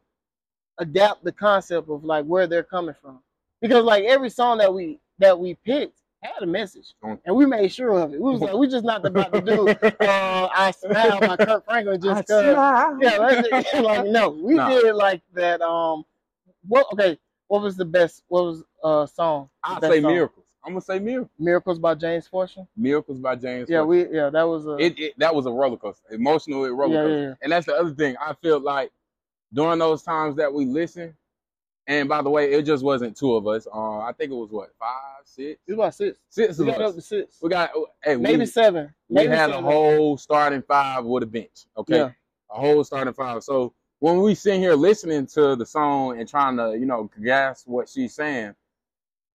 adapt 0.78 1.24
the 1.24 1.32
concept 1.32 1.90
of 1.90 2.04
like 2.04 2.26
where 2.26 2.48
they're 2.48 2.64
coming 2.64 2.96
from. 3.02 3.20
Because 3.62 3.86
like 3.86 4.04
every 4.04 4.30
song 4.30 4.58
that 4.58 4.74
we 4.74 5.00
that 5.20 5.40
we 5.40 5.54
picked 5.64 6.00
had 6.22 6.44
a 6.44 6.46
message, 6.46 6.94
and 7.26 7.34
we 7.34 7.46
made 7.46 7.72
sure 7.72 7.92
of 7.98 8.14
it. 8.14 8.20
We 8.22 8.30
was 8.30 8.42
like, 8.42 8.56
we 8.56 8.68
just 8.68 8.84
not 8.84 9.06
about 9.06 9.32
to 9.32 9.40
do 9.40 9.70
uh, 10.06 10.50
"I 10.54 10.72
Smile" 10.72 11.18
by 11.22 11.38
Kirk 11.38 11.64
Franklin 11.64 12.02
just 12.02 12.28
because. 12.28 12.44
Yeah, 13.00 13.18
that's 13.20 13.74
it. 13.74 13.84
like 13.84 14.06
no, 14.08 14.32
we 14.32 14.56
Nah. 14.56 14.68
did 14.68 14.94
like 14.96 15.22
that. 15.36 15.62
Um, 15.62 16.04
what? 16.68 16.88
Okay, 16.92 17.18
what 17.48 17.62
was 17.62 17.78
the 17.78 17.86
best? 17.86 18.24
What 18.28 18.44
was 18.44 18.64
uh 18.84 19.06
song? 19.06 19.50
I 19.64 19.80
say 19.80 20.02
song? 20.02 20.12
miracles. 20.12 20.41
I'm 20.64 20.74
gonna 20.74 20.82
say 20.82 21.00
miracles. 21.00 21.32
Miracles 21.40 21.80
by 21.80 21.96
James 21.96 22.28
Fortune. 22.28 22.68
Miracles 22.78 23.20
by 23.20 23.36
James. 23.36 23.70
Yeah, 23.70 23.84
Fortune. 23.84 24.12
we 24.12 24.18
yeah 24.18 24.30
that 24.30 24.44
was 24.44 24.66
a 24.68 24.78
it, 24.78 25.00
it 25.00 25.14
that 25.20 25.34
was 25.34 25.46
a 25.46 25.52
roller 25.52 25.78
coaster, 25.78 26.14
emotional 26.14 26.68
roller 26.70 26.94
yeah, 26.96 27.02
coaster. 27.02 27.20
yeah, 27.22 27.28
yeah. 27.30 27.34
And 27.42 27.52
that's 27.52 27.66
the 27.66 27.76
other 27.76 27.92
thing. 27.92 28.16
I 28.22 28.34
feel 28.42 28.60
like 28.60 28.92
during 29.54 29.80
those 29.80 30.04
times 30.04 30.36
that 30.38 30.54
we 30.54 30.66
listen, 30.66 31.16
and 31.88 32.08
by 32.10 32.22
the 32.22 32.30
way, 32.30 32.52
it 32.54 32.64
just 32.64 32.84
wasn't 32.84 33.18
two 33.18 33.36
of 33.36 33.48
us. 33.48 33.68
Uh, 33.74 34.00
I 34.00 34.14
think 34.18 34.32
it 34.32 34.36
was 34.36 34.50
what 34.52 34.70
five, 34.80 35.26
six, 35.26 35.60
It 35.68 35.72
was 35.74 35.76
about 35.76 35.96
six. 35.96 36.20
six 36.30 36.58
We 36.60 36.70
of 36.70 36.76
got 36.76 36.82
up 36.82 36.90
us. 36.90 36.96
to 36.96 37.02
six. 37.02 37.38
We 37.42 37.50
got 37.50 37.72
hey, 38.04 38.16
Maybe 38.16 38.40
we, 38.40 38.46
seven. 38.46 38.94
we 39.10 39.26
had 39.26 39.50
seven. 39.52 39.56
a 39.56 39.62
whole 39.62 40.18
starting 40.18 40.62
five 40.62 41.06
with 41.06 41.24
a 41.24 41.28
bench. 41.28 41.66
Okay, 41.78 41.98
Yeah. 41.98 42.12
a 42.52 42.60
whole 42.60 42.84
starting 42.84 43.14
five. 43.14 43.44
So 43.44 43.74
when 44.00 44.22
we 44.22 44.36
sit 44.36 44.60
here 44.60 44.74
listening 44.76 45.28
to 45.28 45.56
the 45.56 45.66
song 45.66 46.20
and 46.20 46.28
trying 46.30 46.58
to, 46.58 46.78
you 46.80 46.86
know, 46.86 47.10
grasp 47.20 47.68
what 47.68 47.90
she's 47.90 48.14
saying, 48.16 48.56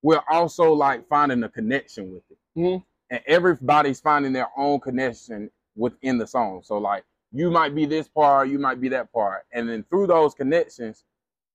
we're 0.02 0.22
also 0.30 0.72
like 0.72 1.06
finding 1.08 1.42
a 1.42 1.48
connection 1.48 2.12
with 2.12 2.22
it. 2.30 2.38
Mhm. 2.58 2.84
And 3.10 3.20
everybody's 3.26 4.00
finding 4.00 4.32
their 4.32 4.48
own 4.56 4.80
connection 4.80 5.50
within 5.76 6.18
the 6.18 6.26
song. 6.26 6.62
So 6.62 6.78
like 6.78 7.04
you 7.32 7.50
might 7.50 7.74
be 7.74 7.86
this 7.86 8.08
part, 8.08 8.48
you 8.48 8.58
might 8.58 8.80
be 8.80 8.88
that 8.90 9.12
part. 9.12 9.44
And 9.52 9.68
then 9.68 9.84
through 9.90 10.06
those 10.08 10.34
connections, 10.34 11.04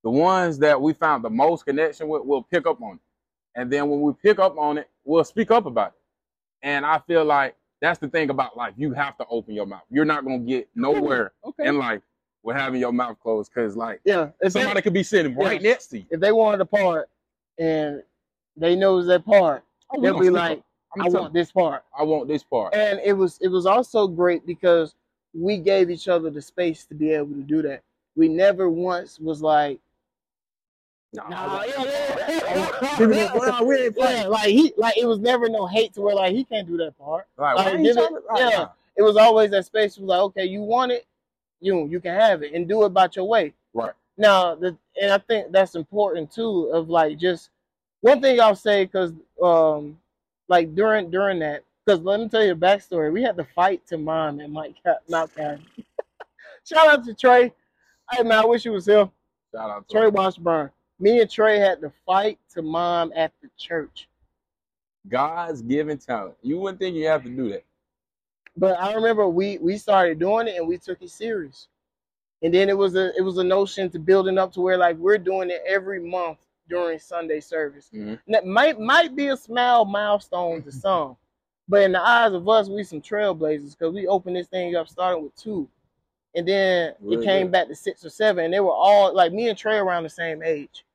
the 0.04 0.10
ones 0.10 0.60
that 0.60 0.80
we 0.82 0.94
found 0.94 1.24
the 1.24 1.30
most 1.30 1.66
connection 1.66 2.08
with, 2.08 2.24
we'll 2.24 2.44
pick 2.44 2.66
up 2.68 2.82
on 2.82 2.96
it. 2.96 3.02
And 3.56 3.72
then 3.72 3.90
when 3.90 4.02
we 4.02 4.14
pick 4.14 4.40
up 4.40 4.58
on 4.58 4.78
it, 4.78 4.90
we'll 5.04 5.24
speak 5.24 5.52
up 5.52 5.66
about 5.66 5.90
it. 5.90 6.00
And 6.64 6.86
I 6.86 7.00
feel 7.00 7.26
like 7.26 7.56
that's 7.82 8.00
the 8.00 8.08
thing 8.08 8.30
about 8.30 8.56
life. 8.56 8.74
You 8.78 8.94
have 8.94 9.18
to 9.18 9.26
open 9.30 9.54
your 9.56 9.66
mouth. 9.66 9.82
You're 9.90 10.06
not 10.06 10.24
gonna 10.24 10.40
get 10.40 10.70
nowhere 10.76 11.34
Okay. 11.44 11.68
in 11.68 11.78
life 11.78 12.02
with 12.44 12.56
having 12.56 12.80
your 12.80 12.92
mouth 12.94 13.18
closed 13.22 13.52
because 13.54 13.76
like 13.76 14.02
yeah. 14.06 14.30
Somebody 14.48 14.82
could 14.82 14.94
be 14.94 15.04
sitting 15.04 15.36
right 15.36 15.62
next 15.62 15.88
to 15.88 16.00
you. 16.00 16.06
if 16.10 16.20
they 16.20 16.32
wanted 16.32 16.62
a 16.62 16.66
part 16.66 17.10
and 17.58 18.04
they 18.62 18.76
knows 18.76 19.06
that 19.08 19.26
part, 19.26 19.64
Oh, 19.94 20.00
they'll 20.02 20.18
be 20.20 20.30
like. 20.30 20.62
I 21.00 21.08
want 21.08 21.34
this 21.34 21.52
part. 21.54 21.84
I 21.98 22.04
want 22.04 22.28
this 22.28 22.44
part. 22.44 22.74
And 22.76 23.00
it 23.04 23.14
was 23.14 23.38
it 23.42 23.48
was 23.48 23.66
also 23.66 24.08
great 24.08 24.46
because 24.46 24.94
we 25.34 25.58
gave 25.58 25.90
each 25.90 26.10
other 26.10 26.30
the 26.30 26.42
space 26.42 26.86
to 26.88 26.94
be 26.96 27.12
able 27.12 27.34
to 27.34 27.44
do 27.44 27.62
that. 27.62 27.82
We 28.18 28.28
never 28.28 28.70
once 28.70 29.18
was 29.20 29.42
like, 29.42 29.80
Nah, 31.14 31.28
nah, 31.30 31.64
yeah, 31.64 31.84
yeah, 31.84 32.98
Give 32.98 33.10
me 33.10 33.18
that- 33.18 33.36
well, 33.36 33.66
we 33.66 33.76
ain't 33.76 33.96
playing. 33.98 34.22
yeah, 34.24 34.28
like 34.28 34.48
he 34.50 34.74
like 34.78 34.98
it 34.98 35.06
was 35.06 35.20
never 35.20 35.50
no 35.50 35.66
hate 35.68 35.94
to 35.94 36.02
where 36.02 36.16
like 36.16 36.34
he 36.34 36.44
can't 36.46 36.68
do 36.68 36.78
that 36.78 36.98
part. 36.98 37.26
Right, 37.38 37.54
Like, 37.56 37.74
it- 37.76 37.96
like, 37.96 38.10
yeah. 38.38 38.50
nah. 38.50 38.70
It 38.98 39.02
was 39.04 39.18
always 39.18 39.52
that 39.52 39.66
space 39.66 39.98
was 39.98 40.08
like, 40.08 40.20
okay, 40.20 40.46
you 40.46 40.62
want 40.62 40.92
it, 40.92 41.06
you 41.62 41.86
you 41.88 42.00
can 42.02 42.14
have 42.18 42.44
it 42.44 42.54
and 42.54 42.68
do 42.68 42.84
it 42.84 42.88
about 42.88 43.16
your 43.18 43.26
way. 43.26 43.54
Right. 43.74 43.94
Now, 44.18 44.56
the, 44.56 44.78
and 45.02 45.12
I 45.12 45.18
think 45.18 45.52
that's 45.52 45.76
important 45.76 46.32
too. 46.32 46.70
Of 46.74 46.90
like 46.90 47.18
just 47.18 47.50
one 48.02 48.22
thing 48.22 48.40
I'll 48.40 48.56
say 48.56 48.86
because 48.86 49.14
um 49.42 49.98
like 50.48 50.76
during 50.76 51.10
during 51.10 51.40
that 51.40 51.64
because 51.86 52.02
let 52.02 52.20
me 52.20 52.28
tell 52.28 52.44
you 52.44 52.54
the 52.54 52.66
backstory. 52.66 53.12
We 53.12 53.24
had 53.24 53.38
to 53.38 53.44
fight 53.56 53.86
to 53.88 53.98
mom 53.98 54.40
and 54.40 54.54
Mike 54.54 54.76
Mount 55.10 55.34
County. 55.36 55.66
Shout 56.66 56.88
out 56.88 57.06
to 57.06 57.14
Trey. 57.14 57.54
Hey 58.12 58.24
man, 58.24 58.40
I 58.40 58.46
wish 58.46 58.66
you 58.66 58.74
was 58.74 58.86
here. 58.86 59.10
Shout 59.54 59.70
out 59.70 59.88
to 59.88 59.98
Trey 59.98 60.08
him. 60.08 60.14
Washburn. 60.14 60.70
Me 61.00 61.20
and 61.20 61.30
Trey 61.30 61.58
had 61.58 61.82
to 61.82 61.92
fight 62.06 62.38
to 62.54 62.62
mom 62.62 63.12
at 63.16 63.32
the 63.42 63.50
church. 63.58 64.08
God's 65.10 65.64
given 65.64 65.98
talent. 65.98 66.36
You 66.44 66.60
wouldn't 66.60 66.80
think 66.80 66.96
you 66.96 67.08
have 67.08 67.24
to 67.24 67.30
do 67.30 67.50
that. 67.50 67.64
But 68.56 68.80
I 68.80 68.94
remember 68.94 69.28
we 69.28 69.58
we 69.60 69.78
started 69.78 70.20
doing 70.20 70.48
it 70.48 70.58
and 70.58 70.68
we 70.68 70.78
took 70.78 71.02
it 71.02 71.10
serious. 71.10 71.68
And 72.44 72.54
then 72.54 72.70
it 72.70 72.78
was 72.78 72.96
a 72.96 73.16
it 73.18 73.22
was 73.22 73.38
a 73.38 73.44
notion 73.44 73.90
to 73.92 74.00
building 74.00 74.38
up 74.38 74.52
to 74.54 74.62
where 74.62 74.78
like 74.78 74.98
we're 74.98 75.18
doing 75.18 75.50
it 75.50 75.64
every 75.68 76.00
month 76.00 76.38
during 76.72 77.00
Sunday 77.00 77.40
service. 77.40 77.90
Mhm. 77.94 78.20
That 78.28 78.46
might 78.46 78.80
might 78.80 79.16
be 79.16 79.28
a 79.28 79.38
small 79.38 79.86
milestone 79.86 80.64
to 80.64 80.72
some, 80.72 81.18
but 81.68 81.84
in 81.84 81.92
the 81.92 82.02
eyes 82.02 82.34
of 82.34 82.48
us, 82.50 82.70
we 82.70 82.84
some 82.84 83.02
trailblazers 83.02 83.78
because 83.78 83.94
we 83.94 84.08
opened 84.08 84.36
this 84.38 84.48
thing 84.48 84.76
up 84.76 84.88
starting 84.88 85.24
with 85.24 85.36
two, 85.36 85.68
and 86.36 86.48
then 86.48 86.96
Really 87.02 87.24
it 87.24 87.28
came 87.28 87.52
back 87.52 87.68
to 87.68 87.76
six 87.76 88.04
or 88.06 88.10
seven, 88.10 88.46
and 88.46 88.54
they 88.54 88.60
were 88.60 88.72
all 88.74 89.14
like 89.14 89.32
me 89.34 89.50
and 89.50 89.58
Trey 89.58 89.78
around 89.78 90.04
the 90.04 90.10
same 90.10 90.42
age, 90.42 90.86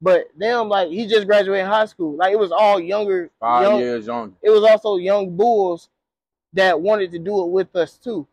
but 0.00 0.28
them 0.36 0.68
like 0.68 0.88
he 0.88 1.06
just 1.06 1.26
graduated 1.26 1.66
high 1.66 1.86
school, 1.86 2.16
like 2.16 2.32
it 2.32 2.38
was 2.38 2.52
all 2.52 2.80
younger, 2.80 3.30
Five 3.38 3.62
young, 3.62 3.78
years 3.80 4.06
younger. 4.06 4.34
it 4.42 4.50
was 4.50 4.64
also 4.64 4.96
young 4.96 5.36
bulls 5.36 5.88
that 6.54 6.80
wanted 6.80 7.10
to 7.12 7.18
do 7.18 7.42
it 7.42 7.48
with 7.48 7.76
us 7.76 7.98
too. 7.98 8.26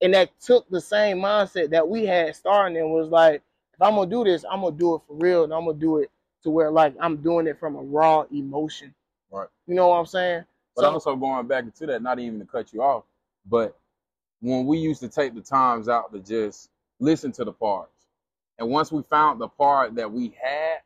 And 0.00 0.14
that 0.14 0.30
took 0.40 0.68
the 0.70 0.80
same 0.80 1.18
mindset 1.18 1.70
that 1.70 1.86
we 1.86 2.06
had 2.06 2.34
starting 2.36 2.78
and 2.78 2.92
was 2.92 3.08
like, 3.08 3.42
if 3.74 3.82
I'm 3.82 3.96
gonna 3.96 4.08
do 4.08 4.24
this, 4.24 4.44
I'm 4.50 4.60
gonna 4.62 4.76
do 4.76 4.94
it 4.94 5.02
for 5.06 5.14
real 5.16 5.44
and 5.44 5.52
I'm 5.52 5.64
gonna 5.66 5.76
do 5.76 5.98
it 5.98 6.10
to 6.42 6.50
where 6.50 6.70
like 6.70 6.94
I'm 7.00 7.16
doing 7.18 7.46
it 7.46 7.58
from 7.58 7.76
a 7.76 7.82
raw 7.82 8.22
emotion. 8.32 8.94
Right. 9.30 9.48
You 9.66 9.74
know 9.74 9.88
what 9.88 9.96
I'm 9.98 10.06
saying? 10.06 10.44
But 10.76 10.82
So- 10.82 10.90
also 10.92 11.16
going 11.16 11.46
back 11.46 11.64
into 11.64 11.86
that, 11.86 12.02
not 12.02 12.18
even 12.18 12.38
to 12.38 12.44
cut 12.46 12.72
you 12.72 12.82
off, 12.82 13.04
but 13.46 13.76
when 14.40 14.66
we 14.66 14.78
used 14.78 15.00
to 15.00 15.08
take 15.08 15.34
the 15.34 15.40
times 15.40 15.88
out 15.88 16.12
to 16.12 16.20
just 16.20 16.70
listen 17.00 17.32
to 17.32 17.44
the 17.44 17.52
parts, 17.52 18.06
and 18.58 18.70
once 18.70 18.90
we 18.92 19.02
found 19.02 19.40
the 19.40 19.48
part 19.48 19.94
that 19.96 20.10
we 20.10 20.28
had, 20.40 20.78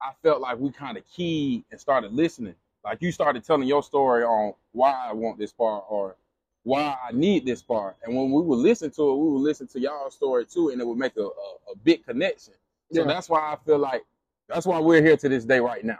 I 0.00 0.12
felt 0.22 0.40
like 0.40 0.58
we 0.58 0.70
kind 0.70 0.96
of 0.96 1.06
keyed 1.06 1.64
and 1.70 1.80
started 1.80 2.12
listening. 2.12 2.54
Like 2.84 3.02
you 3.02 3.12
started 3.12 3.44
telling 3.44 3.66
your 3.68 3.82
story 3.82 4.24
on 4.24 4.54
why 4.72 4.92
I 4.92 5.12
want 5.12 5.38
this 5.38 5.52
part, 5.52 5.84
or 5.88 6.16
why 6.62 6.96
I 7.06 7.12
need 7.12 7.44
this 7.44 7.62
part. 7.62 7.96
And 8.04 8.16
when 8.16 8.30
we 8.30 8.40
would 8.42 8.58
listen 8.58 8.90
to 8.92 9.10
it, 9.10 9.16
we 9.16 9.32
would 9.32 9.42
listen 9.42 9.66
to 9.68 9.80
y'all's 9.80 10.14
story 10.14 10.46
too, 10.46 10.68
and 10.70 10.80
it 10.80 10.86
would 10.86 10.98
make 10.98 11.16
a, 11.16 11.22
a, 11.22 11.26
a 11.72 11.76
big 11.82 12.04
connection. 12.06 12.54
So 12.92 13.00
Yeah. 13.00 13.06
that's 13.06 13.28
why 13.28 13.40
I 13.40 13.56
feel 13.66 13.78
like 13.78 14.04
that's 14.48 14.66
why 14.66 14.78
we're 14.78 15.02
here 15.02 15.16
to 15.16 15.28
this 15.28 15.44
day 15.44 15.60
right 15.60 15.84
now. 15.84 15.98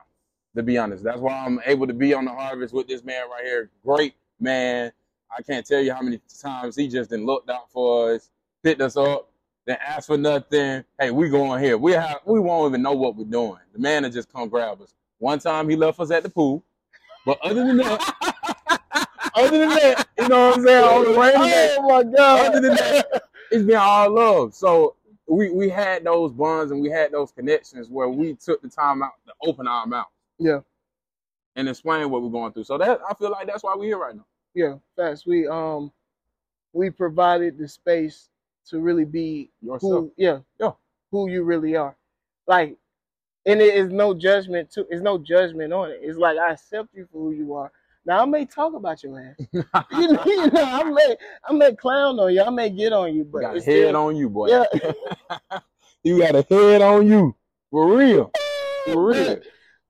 To 0.57 0.63
be 0.63 0.79
honest, 0.79 1.05
that's 1.05 1.21
why 1.21 1.35
I'm 1.35 1.61
able 1.67 1.87
to 1.87 1.93
be 1.93 2.15
on 2.15 2.25
the 2.25 2.33
harvest 2.33 2.75
with 2.75 2.89
this 2.89 3.05
man 3.05 3.29
right 3.31 3.45
here. 3.45 3.71
Great 3.85 4.15
man. 4.41 4.91
I 5.37 5.43
can't 5.43 5.65
tell 5.65 5.81
you 5.81 5.93
how 5.93 6.01
many 6.01 6.21
times 6.43 6.75
he 6.75 6.89
just 6.89 7.11
done 7.11 7.27
looked 7.27 7.51
out 7.51 7.71
for 7.71 8.15
us, 8.15 8.31
picked 8.63 8.81
us 8.81 8.97
up, 8.97 9.31
then 9.67 9.77
asked 9.87 10.07
for 10.07 10.17
nothing. 10.17 10.83
Hey, 10.99 11.11
we 11.11 11.29
going 11.29 11.63
here. 11.63 11.77
We 11.77 11.93
have 11.93 12.21
we 12.25 12.41
won't 12.41 12.73
even 12.73 12.83
know 12.83 12.93
what 12.93 13.15
we're 13.15 13.25
doing. 13.25 13.59
The 13.75 13.79
man 13.79 14.03
will 14.03 14.11
just 14.11 14.33
come 14.33 14.49
grab 14.49 14.81
us. 14.81 14.95
One 15.19 15.39
time 15.39 15.69
he 15.69 15.77
left 15.77 16.01
us 16.01 16.11
at 16.11 16.23
the 16.23 16.31
pool. 16.31 16.65
But 17.27 17.39
other 17.43 17.67
than 17.67 17.77
that, 17.77 19.21
other 19.35 19.59
than 19.59 19.69
that, 19.69 20.09
you 20.19 20.29
know 20.29 20.49
what 20.49 20.59
I'm 20.59 20.65
saying? 20.65 20.85
On 20.85 21.05
the 21.05 21.11
oh 21.11 21.21
rainy 21.21 21.51
day, 21.51 21.77
Oh 21.79 21.89
my 21.89 22.03
god! 22.03 22.47
Other 22.47 22.61
than 22.61 22.77
that, 22.77 23.23
it's 23.51 23.65
been 23.65 23.77
all 23.77 24.11
love. 24.11 24.55
So 24.55 24.97
we 25.29 25.51
we 25.51 25.69
had 25.69 26.05
those 26.05 26.33
bonds 26.33 26.73
and 26.73 26.81
we 26.81 26.91
had 26.91 27.13
those 27.13 27.33
connections 27.33 27.89
where 27.91 28.09
we 28.09 28.35
took 28.35 28.63
the 28.63 28.69
time 28.69 29.03
out 29.03 29.13
to 29.27 29.33
open 29.47 29.69
our 29.69 29.87
mouth. 29.87 30.07
Yeah. 30.39 30.61
And 31.57 31.69
explain 31.69 32.09
what 32.11 32.23
we're 32.23 32.31
going 32.31 32.53
through. 32.53 32.65
So 32.65 32.79
that 32.79 33.01
I 33.09 33.15
feel 33.15 33.31
like 33.31 33.47
that's 33.47 33.65
why 33.65 33.75
we're 33.77 33.87
here 33.87 33.99
right 33.99 34.15
now. 34.15 34.27
yeah, 34.55 34.75
fast. 34.97 35.27
We 35.27 35.47
um, 35.49 35.93
we 36.73 36.91
provided 36.91 37.59
the 37.59 37.67
space 37.69 38.31
to 38.69 38.81
really 38.81 39.05
be 39.05 39.51
Yourself. 39.63 39.81
who, 39.81 40.13
yeah, 40.17 40.39
Yeah. 40.61 40.73
who 41.11 41.29
you 41.31 41.43
really 41.43 41.75
are. 41.77 41.97
Like, 42.47 42.77
and 43.47 43.61
it 43.61 43.75
is 43.75 43.91
no 43.91 44.15
judgment 44.15 44.71
to. 44.73 44.87
It's 44.91 45.03
no 45.03 45.19
judgment 45.19 45.73
on 45.73 45.91
it. 45.91 45.99
It's 46.03 46.19
like 46.19 46.39
I 46.39 46.53
accept 46.53 46.95
you 46.95 47.09
for 47.11 47.19
who 47.19 47.33
you 47.33 47.55
are. 47.55 47.73
Now 48.09 48.23
I 48.23 48.25
may 48.25 48.47
talk 48.47 48.73
about 48.73 49.03
your 49.03 49.21
ass. 49.21 49.37
you, 49.53 49.63
know, 50.09 50.23
you 50.25 50.51
know, 50.51 50.65
I 50.65 50.83
may 50.83 51.17
I 51.47 51.53
may 51.53 51.75
clown 51.75 52.19
on 52.19 52.33
you. 52.33 52.43
I 52.43 52.49
may 52.49 52.71
get 52.71 52.95
on 52.95 53.15
you, 53.15 53.23
but 53.23 53.41
got 53.41 53.59
a 53.59 53.63
head 53.63 53.95
on 53.95 54.17
you, 54.17 54.31
boy. 54.31 54.49
Yeah. 54.49 54.65
you 56.03 56.19
got 56.19 56.35
a 56.35 56.41
head 56.49 56.81
on 56.81 57.07
you. 57.07 57.37
For 57.71 57.95
real. 57.95 58.31
For 58.87 59.09
real. 59.09 59.35
But, 59.35 59.43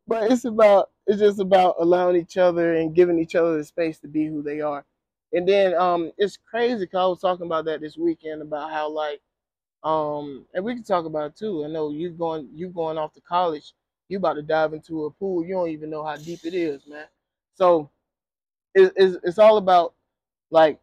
but 0.08 0.32
it's 0.32 0.44
about 0.44 0.90
it's 1.06 1.20
just 1.20 1.38
about 1.38 1.76
allowing 1.78 2.16
each 2.16 2.36
other 2.36 2.74
and 2.74 2.92
giving 2.92 3.20
each 3.20 3.36
other 3.36 3.56
the 3.56 3.62
space 3.62 4.00
to 4.00 4.08
be 4.08 4.26
who 4.26 4.42
they 4.42 4.60
are. 4.60 4.84
And 5.32 5.48
then 5.48 5.74
um 5.74 6.10
it's 6.18 6.36
crazy 6.36 6.86
because 6.86 6.98
I 6.98 7.06
was 7.06 7.20
talking 7.20 7.46
about 7.46 7.66
that 7.66 7.80
this 7.80 7.96
weekend 7.96 8.42
about 8.42 8.72
how 8.72 8.90
like 8.90 9.20
um 9.84 10.44
and 10.54 10.64
we 10.64 10.74
can 10.74 10.82
talk 10.82 11.04
about 11.04 11.26
it 11.26 11.36
too. 11.36 11.64
I 11.64 11.68
know 11.68 11.92
you 11.92 12.10
going 12.10 12.48
you 12.52 12.70
going 12.70 12.98
off 12.98 13.14
to 13.14 13.20
college, 13.20 13.74
you 14.08 14.18
about 14.18 14.34
to 14.34 14.42
dive 14.42 14.72
into 14.72 15.04
a 15.04 15.10
pool, 15.12 15.44
you 15.44 15.54
don't 15.54 15.70
even 15.70 15.88
know 15.88 16.02
how 16.02 16.16
deep 16.16 16.40
it 16.42 16.52
is, 16.52 16.82
man. 16.88 17.06
So 17.54 17.92
it, 18.74 18.92
it's 18.96 19.16
it's 19.24 19.38
all 19.38 19.56
about 19.58 19.94
like 20.50 20.80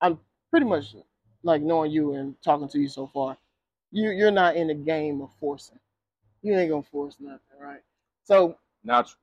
I'm 0.00 0.18
pretty 0.50 0.66
much 0.66 0.94
like 1.42 1.62
knowing 1.62 1.90
you 1.90 2.14
and 2.14 2.40
talking 2.42 2.68
to 2.68 2.78
you 2.78 2.88
so 2.88 3.06
far. 3.06 3.36
You 3.90 4.10
you're 4.10 4.30
not 4.30 4.56
in 4.56 4.68
the 4.68 4.74
game 4.74 5.20
of 5.22 5.30
forcing. 5.40 5.78
You 6.42 6.54
ain't 6.56 6.70
gonna 6.70 6.82
force 6.82 7.16
nothing, 7.20 7.58
right? 7.60 7.82
So 8.24 8.58
Natural. 8.84 9.18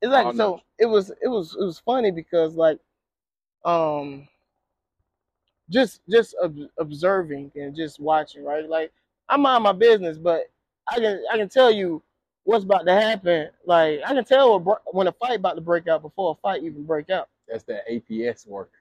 it's 0.00 0.12
like 0.12 0.30
All 0.30 0.32
so 0.32 0.60
natural. 0.60 0.64
it 0.78 0.86
was 0.86 1.10
it 1.22 1.28
was 1.28 1.56
it 1.58 1.64
was 1.64 1.78
funny 1.78 2.10
because 2.10 2.54
like 2.56 2.78
um 3.64 4.28
just 5.70 6.00
just 6.08 6.34
ob- 6.42 6.70
observing 6.78 7.50
and 7.54 7.74
just 7.74 8.00
watching 8.00 8.44
right 8.44 8.68
like 8.68 8.92
I 9.28 9.36
mind 9.36 9.62
my 9.64 9.72
business 9.72 10.18
but 10.18 10.50
I 10.90 10.96
can 10.96 11.22
I 11.32 11.36
can 11.36 11.48
tell 11.48 11.70
you 11.70 12.02
what's 12.50 12.64
about 12.64 12.84
to 12.84 12.92
happen 12.92 13.48
like 13.64 14.00
I 14.04 14.12
can 14.12 14.24
tell 14.24 14.58
when, 14.90 15.06
a 15.06 15.12
fight 15.12 15.36
about 15.36 15.54
to 15.54 15.60
break 15.60 15.86
out 15.86 16.02
before 16.02 16.32
a 16.32 16.34
fight 16.42 16.64
even 16.64 16.82
break 16.84 17.08
out 17.08 17.28
That's 17.48 17.62
the 17.62 17.80
APS 17.88 18.44
work. 18.44 18.72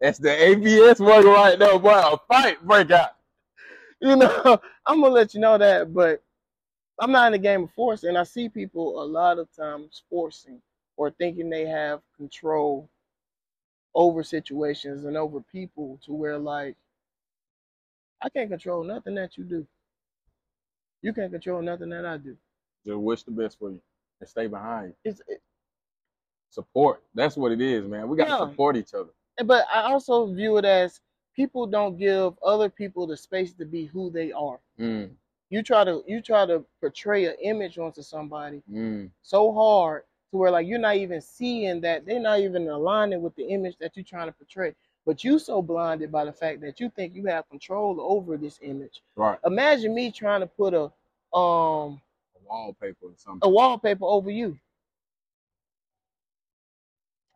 That's 0.00 0.18
the 0.18 0.30
APS 0.30 0.98
work 0.98 1.26
right 1.26 1.58
there, 1.58 1.78
boy. 1.78 1.90
A 1.90 2.16
fight 2.26 2.66
break 2.66 2.90
out. 2.90 3.10
you 4.00 4.16
know 4.16 4.58
I'm 4.86 5.02
gonna 5.02 5.12
let 5.12 5.34
you 5.34 5.40
know 5.40 5.58
that 5.58 5.92
but 5.92 6.22
I'm 6.98 7.12
not 7.12 7.26
in 7.26 7.32
the 7.32 7.38
game 7.38 7.64
of 7.64 7.72
force 7.72 8.04
and 8.04 8.16
I 8.16 8.22
see 8.22 8.48
people 8.48 9.02
a 9.02 9.04
lot 9.04 9.38
of 9.38 9.54
times 9.54 10.02
forcing 10.08 10.62
or 10.96 11.10
thinking 11.10 11.50
they 11.50 11.66
have 11.66 12.00
control 12.16 12.88
over 13.94 14.22
situations 14.22 15.04
and 15.04 15.18
over 15.18 15.42
people 15.52 16.00
to 16.06 16.14
where 16.14 16.38
like 16.38 16.76
I 18.22 18.30
can't 18.30 18.48
control 18.48 18.84
nothing 18.84 19.16
that 19.16 19.36
you 19.36 19.44
do. 19.44 19.66
You 21.02 21.12
can't 21.12 21.32
control 21.32 21.60
nothing 21.60 21.90
that 21.90 22.06
I 22.06 22.16
do. 22.16 22.38
Just 22.86 22.98
wish 22.98 23.22
the 23.22 23.30
best 23.30 23.58
for 23.58 23.70
you 23.70 23.80
and 24.20 24.28
stay 24.28 24.46
behind 24.46 24.88
you. 25.04 25.10
It's 25.10 25.20
it, 25.28 25.40
Support. 26.50 27.02
That's 27.14 27.36
what 27.36 27.52
it 27.52 27.60
is, 27.60 27.86
man. 27.86 28.08
We 28.08 28.16
got 28.16 28.24
to 28.24 28.30
Yeah. 28.30 28.50
support 28.50 28.76
each 28.76 28.94
other. 28.94 29.10
but 29.44 29.66
I 29.72 29.82
also 29.90 30.26
view 30.32 30.58
it 30.58 30.64
as 30.66 31.00
people 31.34 31.66
don't 31.66 31.96
give 31.96 32.38
other 32.44 32.68
people 32.68 33.06
the 33.06 33.16
space 33.16 33.52
to 33.54 33.64
be 33.64 33.86
who 33.86 34.10
they 34.10 34.32
are. 34.32 34.60
Mm, 34.78 35.10
You 35.48 35.62
try 35.62 35.84
to 35.84 36.02
you 36.06 36.20
try 36.20 36.44
to 36.46 36.64
portray 36.80 37.24
an 37.26 37.36
image 37.40 37.78
onto 37.78 38.02
somebody 38.02 38.62
mm. 38.70 39.10
so 39.22 39.52
hard 39.52 40.04
to 40.30 40.36
where 40.36 40.50
like 40.50 40.66
you're 40.66 40.78
not 40.78 40.96
even 40.96 41.20
seeing 41.22 41.80
that 41.80 42.04
they're 42.04 42.20
not 42.20 42.40
even 42.40 42.68
aligning 42.68 43.22
with 43.22 43.34
the 43.36 43.44
image 43.48 43.76
that 43.78 43.96
you're 43.96 44.04
trying 44.04 44.26
to 44.28 44.32
portray. 44.32 44.74
But 45.06 45.24
you 45.24 45.38
so 45.38 45.62
blinded 45.62 46.12
by 46.12 46.24
the 46.26 46.32
fact 46.32 46.60
that 46.60 46.78
you 46.78 46.90
think 46.90 47.14
you 47.14 47.24
have 47.26 47.48
control 47.48 47.98
over 48.00 48.36
this 48.36 48.58
image. 48.62 49.02
Right. 49.16 49.38
Imagine 49.46 49.94
me 49.94 50.10
trying 50.12 50.40
to 50.40 50.46
put 50.46 50.74
a 50.74 50.92
um 51.36 52.00
Wallpaper 52.48 53.06
or 53.06 53.12
something. 53.16 53.40
a 53.42 53.48
wallpaper 53.48 54.04
over 54.04 54.30
you. 54.30 54.58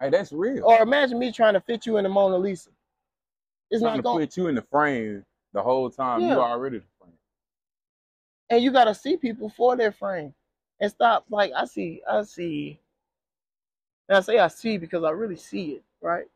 Hey, 0.00 0.10
that's 0.10 0.32
real. 0.32 0.64
Or 0.64 0.82
imagine 0.82 1.18
me 1.18 1.32
trying 1.32 1.54
to 1.54 1.60
fit 1.60 1.86
you 1.86 1.96
in 1.96 2.02
the 2.02 2.08
Mona 2.10 2.36
Lisa. 2.36 2.70
It's 3.70 3.82
trying 3.82 3.96
not 3.96 4.04
going 4.04 4.20
to 4.20 4.26
put 4.26 4.36
you 4.36 4.48
in 4.48 4.54
the 4.54 4.62
frame 4.62 5.24
the 5.52 5.62
whole 5.62 5.90
time. 5.90 6.20
Yeah. 6.20 6.34
You 6.34 6.40
already 6.40 6.78
the 6.78 6.84
frame. 7.00 7.12
and 8.50 8.62
you 8.62 8.70
gotta 8.70 8.94
see 8.94 9.16
people 9.16 9.48
for 9.48 9.76
their 9.76 9.92
frame. 9.92 10.34
And 10.80 10.90
stop 10.90 11.24
like 11.30 11.52
I 11.56 11.64
see 11.64 12.02
I 12.08 12.22
see 12.22 12.78
and 14.08 14.18
I 14.18 14.20
say 14.20 14.38
I 14.38 14.48
see 14.48 14.76
because 14.76 15.02
I 15.02 15.10
really 15.10 15.36
see 15.36 15.72
it, 15.72 15.84
right? 16.02 16.26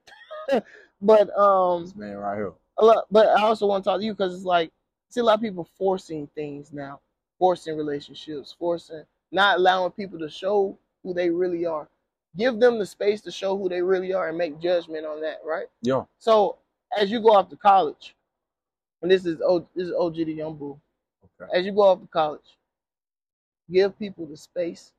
but 1.02 1.36
um 1.38 1.82
This 1.82 1.94
man 1.94 2.16
right 2.16 2.36
here. 2.36 2.52
a 2.78 2.84
lot, 2.84 3.04
but 3.10 3.28
I 3.28 3.42
also 3.42 3.66
want 3.66 3.84
to 3.84 3.90
talk 3.90 4.00
to 4.00 4.04
you 4.04 4.14
because 4.14 4.34
it's 4.34 4.44
like 4.44 4.70
I 4.70 5.12
see 5.12 5.20
a 5.20 5.24
lot 5.24 5.34
of 5.34 5.42
people 5.42 5.68
forcing 5.76 6.26
things 6.34 6.72
now, 6.72 7.00
forcing 7.40 7.76
relationships, 7.76 8.54
forcing 8.56 9.02
not 9.32 9.58
allowing 9.58 9.90
people 9.92 10.18
to 10.20 10.28
show 10.30 10.78
who 11.02 11.14
they 11.14 11.30
really 11.30 11.66
are. 11.66 11.88
Give 12.36 12.60
them 12.60 12.78
the 12.78 12.86
space 12.86 13.20
to 13.22 13.32
show 13.32 13.56
who 13.58 13.68
they 13.68 13.82
really 13.82 14.12
are 14.12 14.28
and 14.28 14.38
make 14.38 14.60
judgment 14.60 15.04
on 15.06 15.20
that, 15.22 15.38
right? 15.44 15.66
Yeah. 15.82 16.04
So 16.20 16.58
as 16.96 17.10
you 17.10 17.20
go 17.20 17.30
off 17.34 17.48
to 17.50 17.56
college, 17.56 18.14
and 19.02 19.10
this 19.10 19.26
is 19.26 19.40
o, 19.40 19.66
this 19.74 19.88
is 19.88 19.94
OG 19.98 20.14
the 20.16 20.32
young 20.32 20.54
bull. 20.56 20.80
Okay. 21.40 21.50
As 21.58 21.64
you 21.64 21.72
go 21.72 21.82
off 21.82 22.00
to 22.02 22.06
college, 22.08 22.58
give 23.72 23.98
people 23.98 24.26
the 24.26 24.36
space 24.36 24.92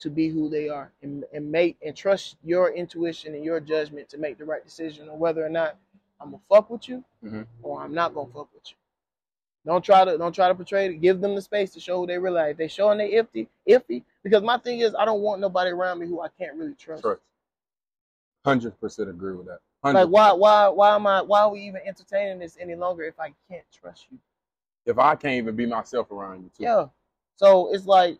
to 0.00 0.10
be 0.10 0.28
who 0.28 0.50
they 0.50 0.68
are 0.68 0.92
and, 1.02 1.24
and 1.32 1.50
make 1.50 1.78
and 1.84 1.96
trust 1.96 2.36
your 2.44 2.70
intuition 2.72 3.34
and 3.34 3.42
your 3.44 3.60
judgment 3.60 4.08
to 4.10 4.18
make 4.18 4.36
the 4.36 4.44
right 4.44 4.62
decision 4.64 5.08
on 5.08 5.18
whether 5.18 5.44
or 5.44 5.48
not 5.48 5.76
I'm 6.20 6.30
gonna 6.32 6.42
fuck 6.50 6.68
with 6.70 6.88
you 6.88 7.02
Mhm. 7.24 7.46
or 7.62 7.82
I'm 7.82 7.94
not 7.94 8.14
gonna 8.14 8.30
fuck 8.32 8.52
with 8.54 8.70
you. 8.70 8.76
Don't 9.66 9.84
try 9.84 10.04
to 10.04 10.16
don't 10.16 10.32
try 10.32 10.46
to 10.46 10.54
portray 10.54 10.86
it. 10.86 11.00
Give 11.00 11.20
them 11.20 11.34
the 11.34 11.42
space 11.42 11.72
to 11.72 11.80
show 11.80 12.00
who 12.00 12.06
they 12.06 12.18
really 12.18 12.40
are. 12.40 12.50
If 12.50 12.56
they 12.56 12.68
showing 12.68 12.98
they 12.98 13.10
iffy, 13.10 13.48
iffy. 13.68 14.04
Because 14.22 14.42
my 14.42 14.58
thing 14.58 14.78
is 14.78 14.94
I 14.94 15.04
don't 15.04 15.20
want 15.20 15.40
nobody 15.40 15.72
around 15.72 15.98
me 15.98 16.06
who 16.06 16.20
I 16.22 16.28
can't 16.38 16.56
really 16.56 16.74
trust. 16.74 17.04
Hundred 18.44 18.80
percent 18.80 19.10
agree 19.10 19.34
with 19.34 19.46
that. 19.46 19.58
100%. 19.84 19.94
Like 19.94 20.08
why 20.08 20.32
why 20.32 20.68
why 20.68 20.94
am 20.94 21.06
I 21.08 21.20
why 21.20 21.40
are 21.40 21.50
we 21.50 21.62
even 21.62 21.80
entertaining 21.84 22.38
this 22.38 22.56
any 22.60 22.76
longer 22.76 23.02
if 23.02 23.18
I 23.18 23.34
can't 23.50 23.64
trust 23.72 24.06
you? 24.12 24.18
If 24.86 25.00
I 25.00 25.16
can't 25.16 25.34
even 25.34 25.56
be 25.56 25.66
myself 25.66 26.12
around 26.12 26.44
you 26.44 26.50
too. 26.56 26.62
Yeah. 26.62 26.86
So 27.34 27.74
it's 27.74 27.86
like 27.86 28.18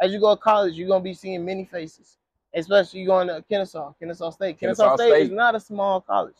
as 0.00 0.12
you 0.12 0.20
go 0.20 0.36
to 0.36 0.40
college, 0.40 0.74
you're 0.74 0.88
gonna 0.88 1.02
be 1.02 1.14
seeing 1.14 1.44
many 1.44 1.64
faces. 1.64 2.18
Especially 2.54 3.00
you 3.00 3.06
going 3.06 3.26
to 3.26 3.44
Kennesaw, 3.50 3.94
Kennesaw 3.98 4.30
State. 4.30 4.60
Kennesaw, 4.60 4.90
Kennesaw 4.90 4.96
State, 4.96 5.10
State. 5.10 5.22
is 5.24 5.32
not 5.32 5.56
a 5.56 5.60
small 5.60 6.00
college. 6.00 6.36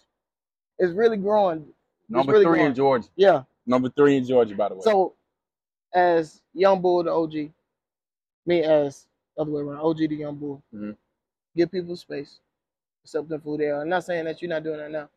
It's 0.78 0.92
really 0.92 1.16
growing. 1.16 1.66
Number 2.08 2.34
really 2.34 2.44
three 2.44 2.58
going. 2.58 2.70
in 2.70 2.74
Georgia. 2.76 3.08
Yeah. 3.16 3.42
Number 3.66 3.88
three 3.90 4.16
in 4.16 4.24
Georgia, 4.24 4.54
by 4.54 4.68
the 4.68 4.74
way. 4.74 4.82
So 4.82 5.14
as 5.94 6.42
young 6.52 6.80
bull 6.82 7.02
the 7.02 7.10
OG, 7.10 7.50
me 8.46 8.62
as 8.62 9.06
other 9.38 9.50
way 9.50 9.62
around, 9.62 9.80
OG 9.80 9.98
the 10.08 10.16
young 10.16 10.36
bull, 10.36 10.62
Mhm. 10.72 10.96
give 11.56 11.70
people 11.70 11.96
space, 11.96 12.40
accept 13.04 13.28
them 13.28 13.40
for 13.40 13.50
who 13.52 13.58
they 13.58 13.70
are. 13.70 13.80
I'm 13.82 13.88
not 13.88 14.04
saying 14.04 14.24
that 14.26 14.42
you're 14.42 14.48
not 14.48 14.62
doing 14.64 14.78
that 14.78 14.90
now, 14.90 15.08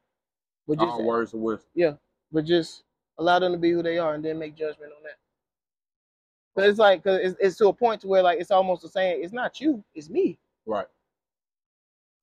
but 0.68 0.80
just 0.80 0.92
all 0.92 1.04
words 1.04 1.34
of 1.34 1.42
wisdom. 1.42 1.70
Yeah, 1.74 1.98
but 2.32 2.46
just 2.46 2.84
allow 3.18 3.40
them 3.40 3.52
to 3.52 3.58
be 3.58 3.72
who 3.72 3.84
they 3.84 3.98
are 3.98 4.14
and 4.14 4.24
then 4.24 4.40
make 4.40 4.56
judgment 4.56 4.94
on 4.96 5.04
that. 5.04 5.18
But 6.56 6.70
it's 6.70 6.80
like, 6.80 7.04
cause 7.04 7.20
it's, 7.22 7.38
it's 7.40 7.58
to 7.58 7.68
a 7.68 7.74
point 7.74 8.02
to 8.02 8.08
where 8.08 8.24
like 8.24 8.40
it's 8.40 8.52
almost 8.52 8.82
the 8.82 8.90
same. 8.90 9.22
it's 9.24 9.34
not 9.34 9.60
you, 9.60 9.84
it's 9.94 10.10
me. 10.10 10.40
Right. 10.66 10.88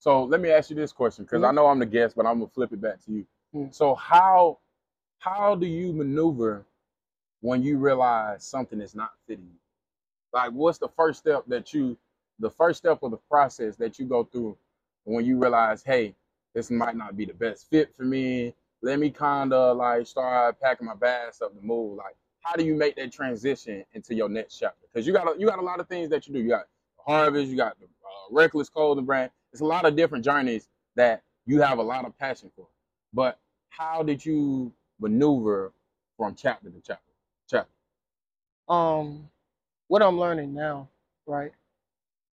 So 0.00 0.24
let 0.24 0.40
me 0.40 0.50
ask 0.50 0.70
you 0.70 0.76
this 0.76 0.92
question, 0.92 1.24
because 1.24 1.42
I 1.42 1.50
Mhm. 1.50 1.54
know 1.54 1.66
I'm 1.66 1.78
the 1.78 1.86
guest, 1.86 2.16
but 2.16 2.26
I'm 2.26 2.38
gonna 2.38 2.50
flip 2.50 2.72
it 2.72 2.80
back 2.80 3.00
to 3.04 3.12
you. 3.12 3.26
Mhm. 3.54 3.74
So 3.74 3.94
how 3.94 4.58
how 5.18 5.54
do 5.54 5.66
you 5.66 5.92
maneuver 5.92 6.66
when 7.40 7.62
you 7.62 7.78
realize 7.78 8.44
something 8.44 8.80
is 8.80 8.94
not 8.94 9.12
fitting 9.26 9.46
you? 9.46 9.58
Like 10.32 10.52
what's 10.52 10.78
the 10.78 10.88
first 10.88 11.20
step 11.20 11.44
that 11.48 11.72
you 11.72 11.96
the 12.40 12.50
first 12.50 12.78
step 12.78 13.02
of 13.02 13.12
the 13.12 13.16
process 13.30 13.76
that 13.76 13.98
you 13.98 14.06
go 14.06 14.24
through 14.24 14.56
when 15.04 15.24
you 15.24 15.38
realize, 15.38 15.82
hey, 15.84 16.14
this 16.54 16.70
might 16.70 16.96
not 16.96 17.16
be 17.16 17.24
the 17.24 17.34
best 17.34 17.68
fit 17.70 17.94
for 17.94 18.04
me. 18.04 18.54
Let 18.82 18.98
me 18.98 19.10
kind 19.10 19.52
of 19.52 19.76
like 19.76 20.06
start 20.06 20.60
packing 20.60 20.86
my 20.86 20.94
bags 20.94 21.40
up 21.40 21.54
to 21.54 21.60
move. 21.64 21.96
Like, 21.96 22.16
how 22.40 22.56
do 22.56 22.64
you 22.64 22.74
make 22.74 22.96
that 22.96 23.12
transition 23.12 23.84
into 23.94 24.14
your 24.14 24.28
next 24.28 24.58
chapter? 24.58 24.86
Because 24.92 25.06
you 25.06 25.12
got 25.12 25.36
a, 25.36 25.38
you 25.38 25.46
got 25.46 25.58
a 25.58 25.62
lot 25.62 25.80
of 25.80 25.88
things 25.88 26.10
that 26.10 26.26
you 26.26 26.34
do. 26.34 26.40
You 26.40 26.48
got 26.50 26.66
Harvest, 27.06 27.50
you 27.50 27.56
got 27.56 27.78
the 27.78 27.86
uh, 27.86 27.88
Reckless 28.30 28.68
Clothing 28.68 29.04
brand. 29.04 29.30
It's 29.52 29.62
a 29.62 29.66
lot 29.66 29.84
of 29.84 29.96
different 29.96 30.24
journeys 30.24 30.68
that 30.96 31.22
you 31.46 31.60
have 31.60 31.78
a 31.78 31.82
lot 31.82 32.04
of 32.04 32.16
passion 32.18 32.50
for. 32.56 32.66
But 33.12 33.38
how 33.70 34.02
did 34.02 34.24
you 34.24 34.72
maneuver 35.00 35.72
from 36.16 36.34
chapter 36.34 36.70
to 36.70 36.80
chapter? 36.80 37.12
Chapter. 37.48 37.70
Um, 38.68 39.28
what 39.88 40.02
I'm 40.02 40.18
learning 40.18 40.54
now, 40.54 40.88
right? 41.26 41.52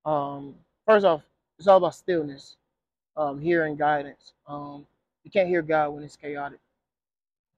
Um, 0.06 0.56
first 0.86 1.06
off, 1.06 1.22
it's 1.58 1.68
all 1.68 1.78
about 1.78 1.96
stillness, 1.96 2.58
um, 3.18 3.40
hearing 3.40 3.76
guidance. 3.76 4.34
Um, 4.48 4.86
you 5.24 5.32
can't 5.32 5.48
hear 5.48 5.62
God 5.62 5.90
when 5.90 6.04
it's 6.04 6.16
chaotic. 6.16 6.60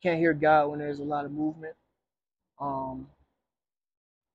You 0.02 0.10
can't 0.10 0.20
hear 0.20 0.34
God 0.34 0.70
when 0.70 0.80
there's 0.80 1.00
a 1.00 1.04
lot 1.04 1.26
of 1.26 1.32
movement. 1.32 1.76
Um, 2.60 3.08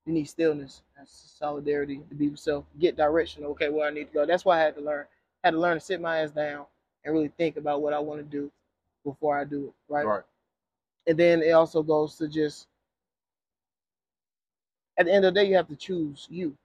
you 0.07 0.13
need 0.13 0.29
stillness. 0.29 0.83
That's 0.97 1.35
solidarity 1.39 2.01
to 2.09 2.15
be 2.15 2.27
yourself. 2.27 2.65
Get 2.79 2.97
direction. 2.97 3.45
Okay, 3.45 3.69
where 3.69 3.87
I 3.87 3.91
need 3.91 4.09
to 4.09 4.15
go. 4.15 4.27
That's 4.27 4.45
why 4.45 4.59
I 4.59 4.63
had 4.63 4.75
to 4.77 4.81
learn. 4.81 5.07
I 5.45 5.49
had 5.49 5.53
to 5.53 5.61
learn 5.61 5.77
to 5.77 5.81
sit 5.81 6.01
my 6.01 6.19
ass 6.19 6.31
down 6.31 6.67
and 7.05 7.15
really 7.15 7.33
think 7.37 7.57
about 7.57 7.83
what 7.83 7.93
I 7.93 7.99
want 7.99 8.21
to 8.21 8.25
do 8.25 8.51
before 9.05 9.39
I 9.39 9.45
do 9.45 9.67
it. 9.67 9.93
Right. 9.93 10.07
Right. 10.07 10.23
And 11.07 11.19
then 11.19 11.43
it 11.43 11.51
also 11.51 11.83
goes 11.83 12.17
to 12.17 12.29
just 12.29 12.67
at 14.99 15.07
the 15.07 15.13
end 15.13 15.25
of 15.25 15.35
the 15.35 15.41
day, 15.41 15.49
you 15.49 15.57
have 15.57 15.69
to 15.69 15.77
choose 15.77 16.27
you. 16.31 16.57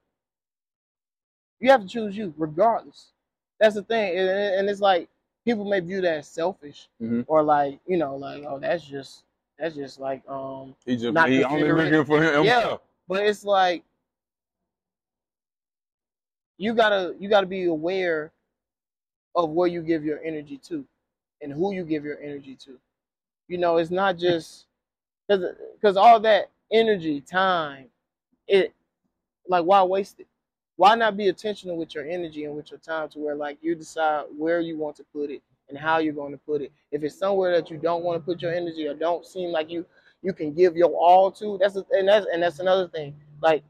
You 1.60 1.70
have 1.70 1.82
to 1.82 1.88
choose 1.88 2.16
you, 2.16 2.32
regardless. 2.36 3.12
That's 3.58 3.74
the 3.74 3.82
thing, 3.82 4.16
and, 4.16 4.28
and 4.28 4.70
it's 4.70 4.80
like 4.80 5.08
people 5.44 5.64
may 5.64 5.80
view 5.80 6.00
that 6.02 6.18
as 6.18 6.28
selfish, 6.28 6.88
Mhm. 7.02 7.24
or 7.26 7.42
like 7.42 7.80
you 7.86 7.96
know, 7.96 8.14
like 8.16 8.44
oh, 8.46 8.60
that's 8.60 8.84
just 8.84 9.24
that's 9.58 9.74
just 9.74 9.98
like 9.98 10.22
um. 10.28 10.76
He 10.86 10.96
just 10.96 11.12
Not 11.14 11.28
he 11.30 11.42
only 11.42 11.72
looking 11.72 12.04
for 12.04 12.22
him. 12.22 12.44
Yeah. 12.44 12.76
But 13.08 13.24
it's 13.24 13.44
like 13.44 13.82
you 16.58 16.74
gotta 16.74 17.16
you 17.18 17.28
gotta 17.28 17.46
be 17.46 17.64
aware 17.64 18.30
of 19.34 19.50
where 19.50 19.68
you 19.68 19.82
give 19.82 20.04
your 20.04 20.20
energy 20.22 20.58
to, 20.58 20.84
and 21.42 21.52
who 21.52 21.72
you 21.72 21.84
give 21.84 22.04
your 22.04 22.20
energy 22.20 22.54
to. 22.56 22.78
You 23.48 23.58
know, 23.58 23.78
it's 23.78 23.90
not 23.90 24.18
just 24.18 24.66
because 25.26 25.44
because 25.74 25.96
all 25.96 26.20
that 26.20 26.50
energy, 26.72 27.20
time, 27.20 27.86
it 28.46 28.72
like 29.48 29.64
why 29.64 29.82
waste 29.82 30.20
it? 30.20 30.26
Why 30.76 30.94
not 30.94 31.16
be 31.16 31.26
intentional 31.28 31.76
with 31.76 31.94
your 31.94 32.04
energy 32.06 32.44
and 32.44 32.54
with 32.54 32.70
your 32.70 32.78
time 32.78 33.08
to 33.10 33.18
where 33.18 33.34
like 33.34 33.58
you 33.62 33.74
decide 33.74 34.26
where 34.36 34.60
you 34.60 34.76
want 34.76 34.96
to 34.96 35.04
put 35.12 35.30
it 35.30 35.42
and 35.68 35.76
how 35.78 35.98
you're 35.98 36.14
going 36.14 36.32
to 36.32 36.38
put 36.38 36.62
it. 36.62 36.72
If 36.92 37.02
it's 37.02 37.16
somewhere 37.18 37.52
that 37.52 37.70
you 37.70 37.78
don't 37.78 38.04
want 38.04 38.20
to 38.20 38.24
put 38.24 38.40
your 38.42 38.54
energy 38.54 38.86
or 38.86 38.94
don't 38.94 39.26
seem 39.26 39.50
like 39.50 39.70
you 39.70 39.84
you 40.22 40.32
can 40.32 40.52
give 40.52 40.76
your 40.76 40.90
all 40.90 41.30
to, 41.32 41.58
that's 41.60 41.76
a, 41.76 41.84
and 41.92 42.08
that's 42.08 42.26
and 42.32 42.42
that's 42.42 42.58
another 42.60 42.88
thing. 42.88 43.14
Like 43.42 43.62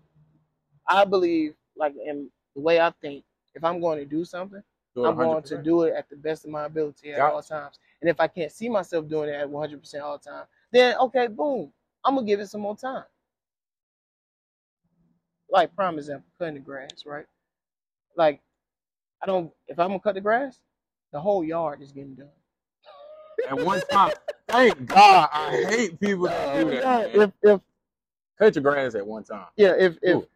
I 0.87 1.05
believe, 1.05 1.55
like 1.77 1.95
in 2.05 2.31
the 2.55 2.61
way 2.63 2.81
I 2.81 2.93
think, 3.01 3.25
if 3.55 3.65
I'm 3.65 3.81
going 3.81 3.99
to 3.99 4.05
do 4.05 4.25
something, 4.25 4.63
Do 4.95 5.07
I'm 5.07 5.17
going 5.17 5.43
to 5.45 5.63
do 5.63 5.83
it 5.83 5.95
at 5.95 6.09
the 6.09 6.17
best 6.17 6.45
of 6.45 6.51
my 6.51 6.65
ability 6.65 7.13
at 7.13 7.19
Yeah. 7.19 7.31
all 7.31 7.43
times. 7.43 7.79
And 8.01 8.11
if 8.11 8.21
I 8.21 8.29
can't 8.29 8.53
see 8.53 8.69
myself 8.69 9.09
doing 9.09 9.29
it 9.29 9.35
at 9.35 9.49
100% 9.49 10.03
all 10.03 10.19
the 10.19 10.31
time, 10.31 10.45
then 10.73 10.97
okay, 10.99 11.27
boom, 11.27 11.73
I'm 12.05 12.15
gonna 12.15 12.27
give 12.27 12.41
it 12.41 12.49
some 12.49 12.61
more 12.61 12.77
time. 12.77 13.05
Like 15.51 15.75
prime 15.75 15.99
example, 15.99 16.29
cutting 16.39 16.55
the 16.55 16.61
grass, 16.61 17.05
right? 17.07 17.27
Like 18.17 18.41
I 19.23 19.27
don't. 19.27 19.53
If 19.67 19.79
I'm 19.79 19.89
gonna 19.89 20.01
cut 20.01 20.15
the 20.15 20.21
grass, 20.21 20.61
the 21.13 21.21
whole 21.21 21.43
yard 21.45 21.83
is 21.83 21.93
getting 21.93 22.15
done. 22.15 22.29
At 23.49 23.59
one 23.59 23.81
time, 23.91 24.13
thank 24.49 24.87
God, 24.87 25.29
I 25.33 25.65
hate 25.69 26.01
people 26.01 26.27
that 26.27 26.55
do 26.55 26.71
that. 26.81 27.15
If 27.15 27.33
if 27.43 27.61
Cut 28.39 28.55
your 28.55 28.63
grass 28.63 28.95
at 28.95 29.07
one 29.07 29.25
time. 29.25 29.47
yeah, 29.57 29.75
if 29.79 29.99
if 30.03 30.17
Ooh. 30.17 30.29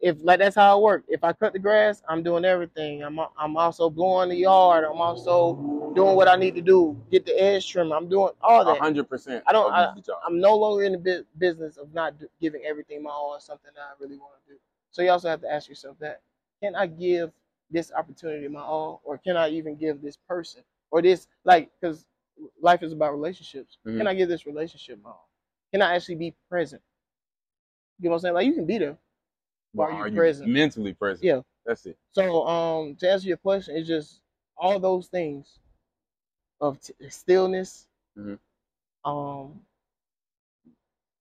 If 0.00 0.16
like 0.22 0.38
that's 0.38 0.56
how 0.56 0.78
it 0.78 0.82
works. 0.82 1.04
If 1.08 1.24
I 1.24 1.32
cut 1.32 1.52
the 1.52 1.58
grass, 1.58 2.02
I'm 2.08 2.22
doing 2.22 2.44
everything. 2.44 3.02
I'm 3.02 3.18
I'm 3.38 3.56
also 3.56 3.90
blowing 3.90 4.30
the 4.30 4.36
yard. 4.36 4.84
I'm 4.84 5.00
also 5.00 5.92
doing 5.94 6.16
what 6.16 6.28
I 6.28 6.36
need 6.36 6.54
to 6.54 6.62
do. 6.62 6.96
Get 7.10 7.26
the 7.26 7.32
edge 7.40 7.68
trim. 7.70 7.92
I'm 7.92 8.08
doing 8.08 8.30
all 8.42 8.64
that. 8.64 8.78
hundred 8.80 9.04
percent. 9.08 9.44
I 9.46 9.52
don't- 9.52 9.72
I, 9.72 9.84
I'm 10.26 10.40
no 10.40 10.56
longer 10.56 10.84
in 10.84 10.92
the 10.92 10.98
bu- 10.98 11.24
business 11.38 11.76
of 11.76 11.92
not 11.94 12.18
do, 12.18 12.28
giving 12.40 12.62
everything 12.64 13.02
my 13.02 13.10
all. 13.10 13.38
Something 13.40 13.72
that 13.74 13.82
I 13.82 13.92
really 14.00 14.16
want 14.16 14.32
to 14.46 14.54
do. 14.54 14.58
So 14.90 15.02
you 15.02 15.10
also 15.10 15.28
have 15.28 15.40
to 15.42 15.52
ask 15.52 15.68
yourself 15.68 15.98
that: 16.00 16.20
Can 16.62 16.74
I 16.74 16.86
give 16.86 17.30
this 17.70 17.92
opportunity 17.92 18.48
my 18.48 18.60
all, 18.62 19.00
or 19.04 19.18
can 19.18 19.36
I 19.36 19.50
even 19.50 19.76
give 19.76 20.00
this 20.02 20.16
person 20.16 20.62
or 20.90 21.02
this 21.02 21.28
like? 21.44 21.70
Because 21.80 22.06
life 22.62 22.82
is 22.82 22.92
about 22.92 23.12
relationships. 23.12 23.78
Mhm. 23.86 23.98
Can 23.98 24.06
I 24.06 24.14
give 24.14 24.28
this 24.30 24.46
relationship 24.46 24.98
my 25.02 25.10
all? 25.10 25.28
Can 25.72 25.82
I 25.82 25.94
actually 25.94 26.16
be 26.16 26.34
present? 26.48 26.82
You 27.98 28.08
know 28.08 28.12
what 28.12 28.16
I'm 28.16 28.20
saying? 28.22 28.34
Like 28.34 28.46
you 28.46 28.54
can 28.54 28.66
be 28.66 28.78
there. 28.78 28.96
But 29.74 29.84
are 29.84 29.90
you 29.92 29.96
are 29.98 30.08
you 30.08 30.16
present? 30.16 30.50
mentally 30.50 30.94
present? 30.94 31.24
Yeah. 31.24 31.40
That's 31.64 31.86
it. 31.86 31.96
So 32.12 32.46
um, 32.46 32.96
to 32.96 33.10
answer 33.10 33.28
your 33.28 33.36
question, 33.36 33.76
it's 33.76 33.88
just 33.88 34.20
all 34.56 34.78
those 34.80 35.08
things 35.08 35.58
of 36.60 36.80
t- 36.80 36.94
stillness, 37.08 37.86
Mhm. 38.18 38.38
um, 39.04 39.60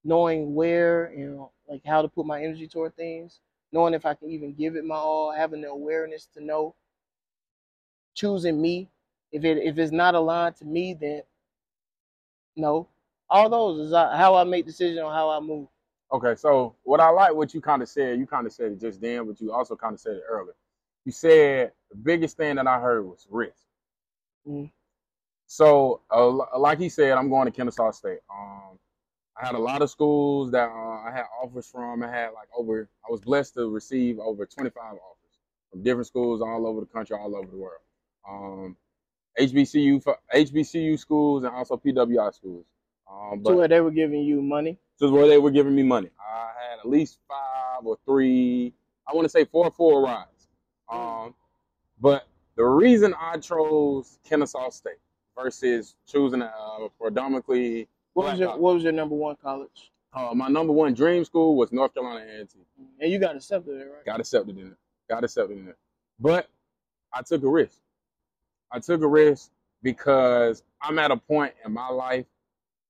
knowing 0.03 0.55
where 0.55 1.05
and 1.05 1.45
like 1.67 1.85
how 1.85 2.01
to 2.01 2.07
put 2.07 2.25
my 2.25 2.41
energy 2.43 2.67
toward 2.67 2.95
things, 2.95 3.39
knowing 3.71 3.93
if 3.93 4.05
I 4.05 4.13
can 4.15 4.29
even 4.31 4.53
give 4.53 4.75
it 4.75 4.85
my 4.85 4.95
all, 4.95 5.31
having 5.31 5.61
the 5.61 5.69
awareness 5.69 6.25
to 6.33 6.41
know, 6.43 6.75
choosing 8.15 8.59
me. 8.61 8.89
If 9.31 9.43
it 9.45 9.57
if 9.59 9.77
it's 9.77 9.91
not 9.91 10.15
aligned 10.15 10.55
to 10.57 10.65
me, 10.65 10.93
then 10.95 11.21
no. 12.55 12.87
All 13.29 13.49
those 13.49 13.79
is 13.87 13.93
how 13.93 14.35
I 14.35 14.43
make 14.43 14.65
decisions 14.65 14.99
on 14.99 15.13
how 15.13 15.29
I 15.29 15.39
move. 15.39 15.67
Okay, 16.11 16.35
so 16.35 16.75
what 16.83 16.99
I 16.99 17.09
like 17.09 17.35
what 17.35 17.53
you 17.53 17.61
kind 17.61 17.81
of 17.81 17.89
said, 17.89 18.19
you 18.19 18.25
kind 18.27 18.47
of 18.47 18.53
said 18.53 18.71
it 18.73 18.79
just 18.81 19.01
then, 19.01 19.27
but 19.27 19.39
you 19.41 19.51
also 19.53 19.75
kind 19.75 19.93
of 19.93 19.99
said 19.99 20.13
it 20.17 20.23
earlier. 20.29 20.55
You 21.05 21.11
said 21.11 21.73
the 21.91 21.97
biggest 21.97 22.37
thing 22.37 22.55
that 22.55 22.67
I 22.67 22.79
heard 22.79 23.05
was 23.05 23.27
risk. 23.29 23.65
Mhm. 24.47 24.71
So, 25.47 26.01
uh, 26.11 26.59
like 26.59 26.79
he 26.79 26.89
said, 26.89 27.13
I'm 27.13 27.29
going 27.29 27.45
to 27.47 27.51
Kennesaw 27.51 27.91
State. 27.91 28.19
Um, 28.31 28.79
I 29.41 29.45
had 29.45 29.55
a 29.55 29.59
lot 29.59 29.81
of 29.81 29.89
schools 29.89 30.51
that 30.51 30.69
uh, 30.69 31.01
I 31.07 31.11
had 31.13 31.25
offers 31.43 31.67
from. 31.67 32.03
I 32.03 32.09
had 32.11 32.29
like 32.33 32.49
over, 32.57 32.89
I 33.07 33.11
was 33.11 33.21
blessed 33.21 33.55
to 33.55 33.69
receive 33.69 34.19
over 34.19 34.45
25 34.45 34.83
offers 34.83 35.39
from 35.71 35.83
different 35.83 36.07
schools 36.07 36.41
all 36.41 36.67
over 36.67 36.81
the 36.81 36.87
country, 36.87 37.17
all 37.17 37.35
over 37.35 37.47
the 37.49 37.57
world. 37.57 37.81
Um, 38.29 38.77
HBCU, 39.39 40.03
HBCU 40.33 40.99
schools 40.99 41.43
and 41.43 41.53
also 41.55 41.77
PWI 41.77 42.33
schools. 42.33 42.65
Um, 43.11 43.43
To 43.43 43.53
where 43.53 43.67
they 43.67 43.81
were 43.81 43.91
giving 43.91 44.21
you 44.21 44.41
money. 44.41 44.77
to 44.99 45.09
where 45.11 45.27
they 45.27 45.37
were 45.37 45.51
giving 45.51 45.73
me 45.75 45.83
money. 45.83 46.09
I 46.19 46.51
had 46.69 46.79
at 46.79 46.87
least 46.89 47.19
five 47.27 47.85
or 47.85 47.97
three, 48.05 48.73
I 49.07 49.15
want 49.15 49.25
to 49.25 49.29
say 49.29 49.45
four 49.45 49.65
or 49.65 49.71
four 49.71 50.01
rides. 50.03 50.47
Um, 50.91 51.33
but 51.99 52.27
the 52.55 52.65
reason 52.65 53.13
I 53.19 53.37
chose 53.37 54.19
Kennesaw 54.23 54.69
State 54.69 54.99
versus 55.37 55.95
choosing 56.07 56.41
a 56.41 56.51
predominantly 56.99 57.87
What 58.13 58.25
was 58.27 58.39
your 58.39 58.57
What 58.57 58.75
was 58.75 58.83
your 58.83 58.91
number 58.91 59.15
one 59.15 59.35
college? 59.41 59.91
uh, 60.13 60.33
my 60.33 60.47
number 60.47 60.73
one 60.73 60.93
dream 60.93 61.23
school 61.23 61.55
was 61.55 61.71
North 61.71 61.93
Carolina 61.93 62.25
A&T. 62.39 62.59
And 62.99 63.11
you 63.11 63.19
got 63.19 63.35
accepted 63.35 63.75
in 63.75 63.81
it, 63.81 63.85
right? 63.85 64.05
Got 64.05 64.19
accepted 64.19 64.57
in 64.57 64.67
it. 64.67 64.77
Got 65.09 65.23
accepted 65.23 65.57
in 65.57 65.67
it. 65.69 65.77
But 66.19 66.49
I 67.13 67.21
took 67.21 67.43
a 67.43 67.49
risk. 67.49 67.77
I 68.71 68.79
took 68.79 69.01
a 69.01 69.07
risk 69.07 69.51
because 69.83 70.63
I'm 70.81 70.99
at 70.99 71.11
a 71.11 71.17
point 71.17 71.53
in 71.65 71.71
my 71.71 71.89
life 71.89 72.25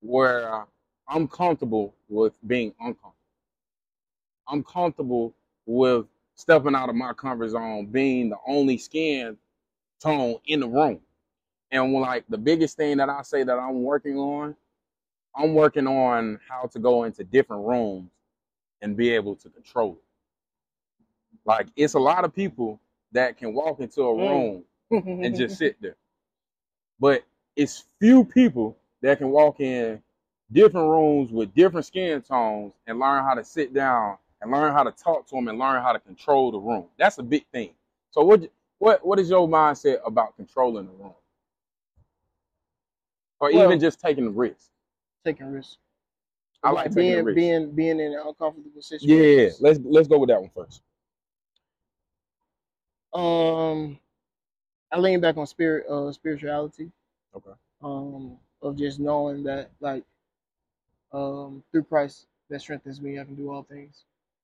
where 0.02 0.66
I'm 1.08 1.28
comfortable 1.28 1.96
with 2.10 2.34
being 2.48 2.74
uncomfortable. 2.80 3.16
I'm 4.48 4.64
comfortable 4.64 5.36
with 5.66 6.06
stepping 6.36 6.76
out 6.76 6.90
of 6.90 6.96
my 6.96 7.14
comfort 7.14 7.50
zone, 7.50 7.88
being 7.88 8.30
the 8.30 8.38
only 8.48 8.78
skin 8.78 9.38
tone 10.02 10.38
in 10.48 10.62
the 10.62 10.68
room. 10.68 11.00
And 11.72 11.94
like 11.94 12.26
the 12.30 12.38
biggest 12.38 12.78
thing 12.78 12.98
that 12.98 13.10
I 13.10 13.24
say 13.24 13.44
that 13.44 13.60
I'm 13.60 13.84
working 13.84 14.18
on, 14.18 14.56
I'm 15.36 15.54
working 15.56 15.88
on 15.88 16.40
how 16.48 16.68
to 16.68 16.80
go 16.80 17.04
into 17.06 17.24
different 17.24 17.66
rooms 17.68 18.10
and 18.82 18.98
be 18.98 19.12
able 19.12 19.36
to 19.38 19.50
control 19.50 19.94
it. 19.94 20.04
Like 21.46 21.68
it's 21.76 21.96
a 21.96 22.00
lot 22.00 22.26
of 22.26 22.34
people 22.36 22.80
that 23.14 23.38
can 23.38 23.54
walk 23.54 23.80
into 23.82 24.04
a 24.04 24.16
Mm. 24.18 24.26
room 24.30 24.64
and 25.24 25.36
just 25.36 25.58
sit 25.60 25.78
there. 25.82 25.98
But 27.00 27.26
it's 27.58 27.86
few 28.02 28.26
people 28.26 28.78
that 29.02 29.18
can 29.18 29.30
walk 29.30 29.60
in 29.60 30.02
different 30.52 30.90
rooms 30.90 31.32
with 31.32 31.54
different 31.54 31.86
skin 31.86 32.22
tones 32.22 32.74
and 32.88 33.00
learn 33.00 33.24
how 33.24 33.34
to 33.34 33.44
sit 33.44 33.74
down 33.74 34.18
and 34.42 34.52
learn 34.52 34.74
how 34.74 34.84
to 34.84 34.92
talk 34.92 35.28
to 35.28 35.36
them 35.36 35.48
and 35.48 35.60
learn 35.60 35.82
how 35.82 35.94
to 35.94 36.00
control 36.00 36.52
the 36.52 36.60
room. 36.60 36.86
That's 36.98 37.18
a 37.18 37.24
big 37.24 37.46
thing. 37.52 37.72
So 38.12 38.24
what 38.24 38.50
what 38.80 39.06
what 39.06 39.20
is 39.20 39.30
your 39.30 39.48
mindset 39.48 40.00
about 40.06 40.36
controlling 40.38 40.88
the 40.88 40.94
room? 40.94 41.14
Or 43.40 43.52
Well- 43.52 43.66
even 43.66 43.80
just 43.80 44.00
taking 44.00 44.26
the 44.26 44.32
risk? 44.32 44.70
taking 45.26 45.52
risks. 45.52 45.78
I 46.64 46.72
like 46.72 46.94
being 46.94 47.34
being 47.34 47.72
being 47.72 48.00
in 48.00 48.14
an 48.14 48.22
uncomfortable 48.26 48.82
Yeah, 49.00 49.50
situation. 49.50 49.56
let's 49.62 49.80
let's 49.84 50.08
go 50.08 50.20
with 50.20 50.30
that 50.30 50.42
one 50.42 50.50
first. 50.56 50.82
Um, 53.14 54.00
I 54.92 55.00
lean 55.00 55.22
back 55.22 55.38
on 55.38 55.48
spirit, 55.48 55.88
uh, 55.90 56.12
spirituality. 56.12 56.92
Okay. 57.36 57.52
Um, 57.82 58.38
of 58.62 58.78
just 58.78 59.00
knowing 59.00 59.44
that 59.44 59.70
like, 59.80 60.04
um, 61.12 61.64
through 61.72 61.84
Christ 61.84 62.28
that 62.50 62.62
strengthens 62.62 63.02
me, 63.02 63.20
I 63.20 63.24
can 63.24 63.36
do 63.36 63.52
all 63.52 63.64
things. 63.64 64.04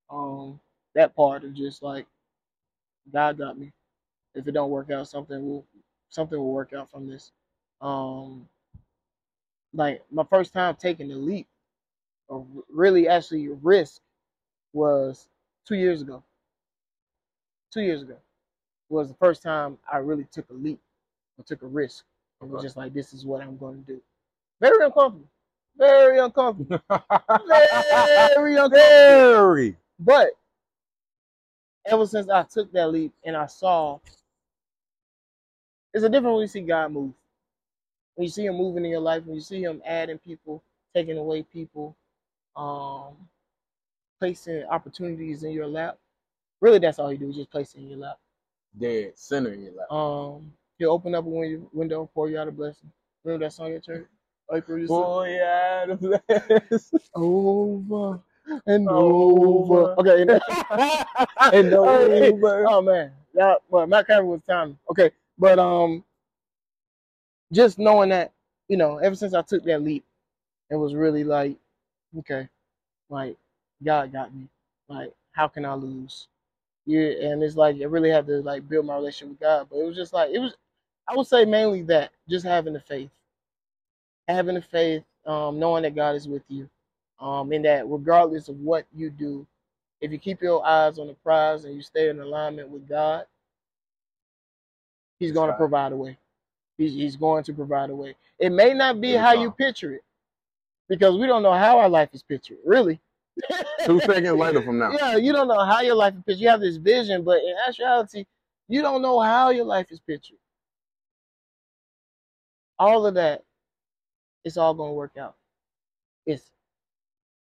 Um, 0.09 0.59
that 0.93 1.15
part 1.15 1.43
of 1.43 1.53
just 1.53 1.83
like, 1.83 2.05
God 3.11 3.37
got 3.37 3.57
me. 3.57 3.71
If 4.33 4.47
it 4.47 4.53
don't 4.53 4.71
work 4.71 4.91
out, 4.91 5.07
something 5.07 5.47
will, 5.47 5.65
something 6.09 6.37
will 6.37 6.53
work 6.53 6.73
out 6.73 6.89
from 6.89 7.07
this. 7.07 7.31
Um, 7.81 8.47
like 9.73 10.03
my 10.11 10.23
first 10.29 10.53
time 10.53 10.75
taking 10.75 11.09
the 11.09 11.15
leap, 11.15 11.47
or 12.27 12.45
really 12.69 13.07
actually 13.07 13.47
risk, 13.49 14.01
was 14.73 15.27
two 15.67 15.75
years 15.75 16.01
ago. 16.01 16.23
Two 17.71 17.81
years 17.81 18.01
ago 18.01 18.17
was 18.89 19.09
the 19.09 19.15
first 19.15 19.41
time 19.41 19.77
I 19.91 19.97
really 19.97 20.25
took 20.31 20.49
a 20.49 20.53
leap 20.53 20.79
or 21.37 21.43
took 21.43 21.61
a 21.61 21.67
risk. 21.67 22.05
Was 22.49 22.63
just 22.63 22.77
like, 22.77 22.93
this 22.93 23.13
is 23.13 23.25
what 23.25 23.41
I'm 23.41 23.57
going 23.57 23.83
to 23.83 23.93
do. 23.93 24.01
Very 24.61 24.85
uncomfortable. 24.85 25.27
Very 25.77 26.19
uncomfortable. 26.19 26.81
Very 26.89 28.55
uncomfortable. 28.55 28.69
Very. 28.69 29.75
But 29.99 30.29
ever 31.85 32.05
since 32.05 32.29
I 32.29 32.43
took 32.43 32.71
that 32.73 32.91
leap 32.91 33.13
and 33.23 33.35
I 33.35 33.45
saw, 33.47 33.99
it's 35.93 36.03
a 36.03 36.09
different 36.09 36.35
when 36.35 36.41
you 36.41 36.47
see 36.47 36.61
God 36.61 36.91
move. 36.91 37.13
When 38.15 38.23
you 38.23 38.29
see 38.29 38.45
Him 38.45 38.55
moving 38.55 38.85
in 38.85 38.91
your 38.91 39.01
life, 39.01 39.23
when 39.25 39.35
you 39.35 39.41
see 39.41 39.61
Him 39.61 39.81
adding 39.85 40.17
people, 40.17 40.63
taking 40.93 41.17
away 41.17 41.43
people, 41.43 41.95
um, 42.55 43.15
placing 44.19 44.63
opportunities 44.65 45.43
in 45.43 45.51
your 45.51 45.67
lap. 45.67 45.97
Really, 46.61 46.79
that's 46.79 46.99
all 46.99 47.09
He 47.09 47.17
do, 47.17 47.33
just 47.33 47.51
place 47.51 47.73
it 47.75 47.79
in 47.79 47.89
your 47.89 47.99
lap. 47.99 48.17
Dead 48.77 49.13
center 49.15 49.53
in 49.53 49.63
your 49.63 49.73
lap. 49.73 49.91
Um, 49.91 50.51
He'll 50.79 50.91
open 50.91 51.15
up 51.15 51.25
a 51.25 51.29
win- 51.29 51.67
window, 51.73 52.09
pour 52.13 52.29
you 52.29 52.37
out 52.39 52.47
a 52.47 52.51
blessing. 52.51 52.91
Remember 53.23 53.45
that 53.45 53.51
song 53.53 53.73
at 53.73 53.83
church? 53.83 54.05
April, 54.53 54.77
you 54.77 54.87
Boy, 54.87 55.35
yeah, 55.35 55.85
the 55.87 55.95
bless. 55.95 56.91
over 57.15 58.19
and 58.67 58.87
Over. 58.87 59.93
over. 59.93 59.95
Okay. 59.99 60.21
and- 60.21 60.41
And 61.53 61.73
over. 61.73 62.65
Oh 62.69 62.81
man, 62.81 63.11
yeah. 63.33 63.55
Well, 63.69 63.87
Matt 63.87 64.07
Cameron 64.07 64.27
was 64.29 64.41
time. 64.43 64.77
Okay, 64.91 65.09
but 65.39 65.57
um, 65.57 66.03
just 67.51 67.79
knowing 67.79 68.09
that, 68.09 68.31
you 68.67 68.77
know, 68.77 68.97
ever 68.97 69.15
since 69.15 69.33
I 69.33 69.41
took 69.41 69.63
that 69.63 69.81
leap, 69.81 70.03
it 70.69 70.75
was 70.75 70.93
really 70.93 71.23
like, 71.23 71.57
okay, 72.19 72.47
like 73.09 73.37
God 73.83 74.11
got 74.13 74.33
me. 74.35 74.47
Like, 74.89 75.11
how 75.31 75.47
can 75.47 75.65
I 75.65 75.73
lose? 75.73 76.27
Yeah, 76.85 77.31
and 77.31 77.41
it's 77.41 77.55
like 77.55 77.77
I 77.81 77.85
really 77.85 78.11
had 78.11 78.27
to 78.27 78.41
like 78.43 78.67
build 78.69 78.85
my 78.85 78.95
relationship 78.95 79.29
with 79.29 79.39
God. 79.39 79.67
But 79.71 79.77
it 79.79 79.85
was 79.85 79.95
just 79.95 80.13
like 80.13 80.29
it 80.31 80.39
was. 80.39 80.53
I 81.07 81.15
would 81.15 81.27
say 81.27 81.45
mainly 81.45 81.81
that, 81.83 82.11
just 82.27 82.45
having 82.45 82.73
the 82.73 82.79
faith, 82.79 83.11
having 84.27 84.55
the 84.55 84.61
faith, 84.61 85.03
um, 85.25 85.59
knowing 85.59 85.83
that 85.83 85.95
God 85.95 86.15
is 86.15 86.27
with 86.27 86.43
you, 86.47 86.69
um, 87.19 87.51
and 87.51 87.63
that 87.65 87.87
regardless 87.87 88.49
of 88.49 88.59
what 88.59 88.85
you 88.93 89.09
do, 89.09 89.45
if 90.01 90.11
you 90.11 90.17
keep 90.17 90.41
your 90.41 90.65
eyes 90.65 90.99
on 90.99 91.07
the 91.07 91.13
prize 91.13 91.65
and 91.65 91.75
you 91.75 91.81
stay 91.81 92.09
in 92.09 92.19
alignment 92.19 92.69
with 92.69 92.87
God, 92.87 93.25
He's 95.19 95.31
going 95.31 95.49
to 95.49 95.55
provide 95.55 95.93
a 95.93 95.95
way. 95.95 96.17
He's, 96.77 96.93
he's 96.93 97.15
going 97.15 97.43
to 97.45 97.53
provide 97.53 97.89
a 97.89 97.95
way. 97.95 98.15
It 98.37 98.51
may 98.51 98.73
not 98.73 98.99
be 98.99 99.13
how 99.13 99.33
you 99.33 99.49
picture 99.51 99.93
it, 99.93 100.03
because 100.89 101.17
we 101.17 101.25
don't 101.25 101.41
know 101.43 101.53
how 101.53 101.79
our 101.79 101.87
life 101.87 102.09
is 102.13 102.21
pictured, 102.21 102.57
really. 102.65 102.99
Two 103.85 103.99
seconds 104.01 104.37
later 104.37 104.61
from 104.61 104.79
now. 104.79 104.91
Yeah, 104.99 105.15
you 105.15 105.31
don't 105.31 105.47
know 105.47 105.63
how 105.63 105.81
your 105.81 105.95
life 105.95 106.15
is 106.15 106.21
pictured. 106.25 106.41
You 106.41 106.49
have 106.49 106.59
this 106.59 106.77
vision, 106.77 107.23
but 107.23 107.37
in 107.37 107.55
actuality, 107.67 108.25
you 108.67 108.81
don't 108.81 109.01
know 109.01 109.19
how 109.19 109.49
your 109.51 109.65
life 109.65 109.91
is 109.91 109.99
pictured. 109.99 110.37
All 112.79 113.05
of 113.05 113.15
that, 113.15 113.43
it's 114.43 114.57
all 114.57 114.73
gonna 114.73 114.93
work 114.93 115.17
out. 115.19 115.35
It's 116.25 116.51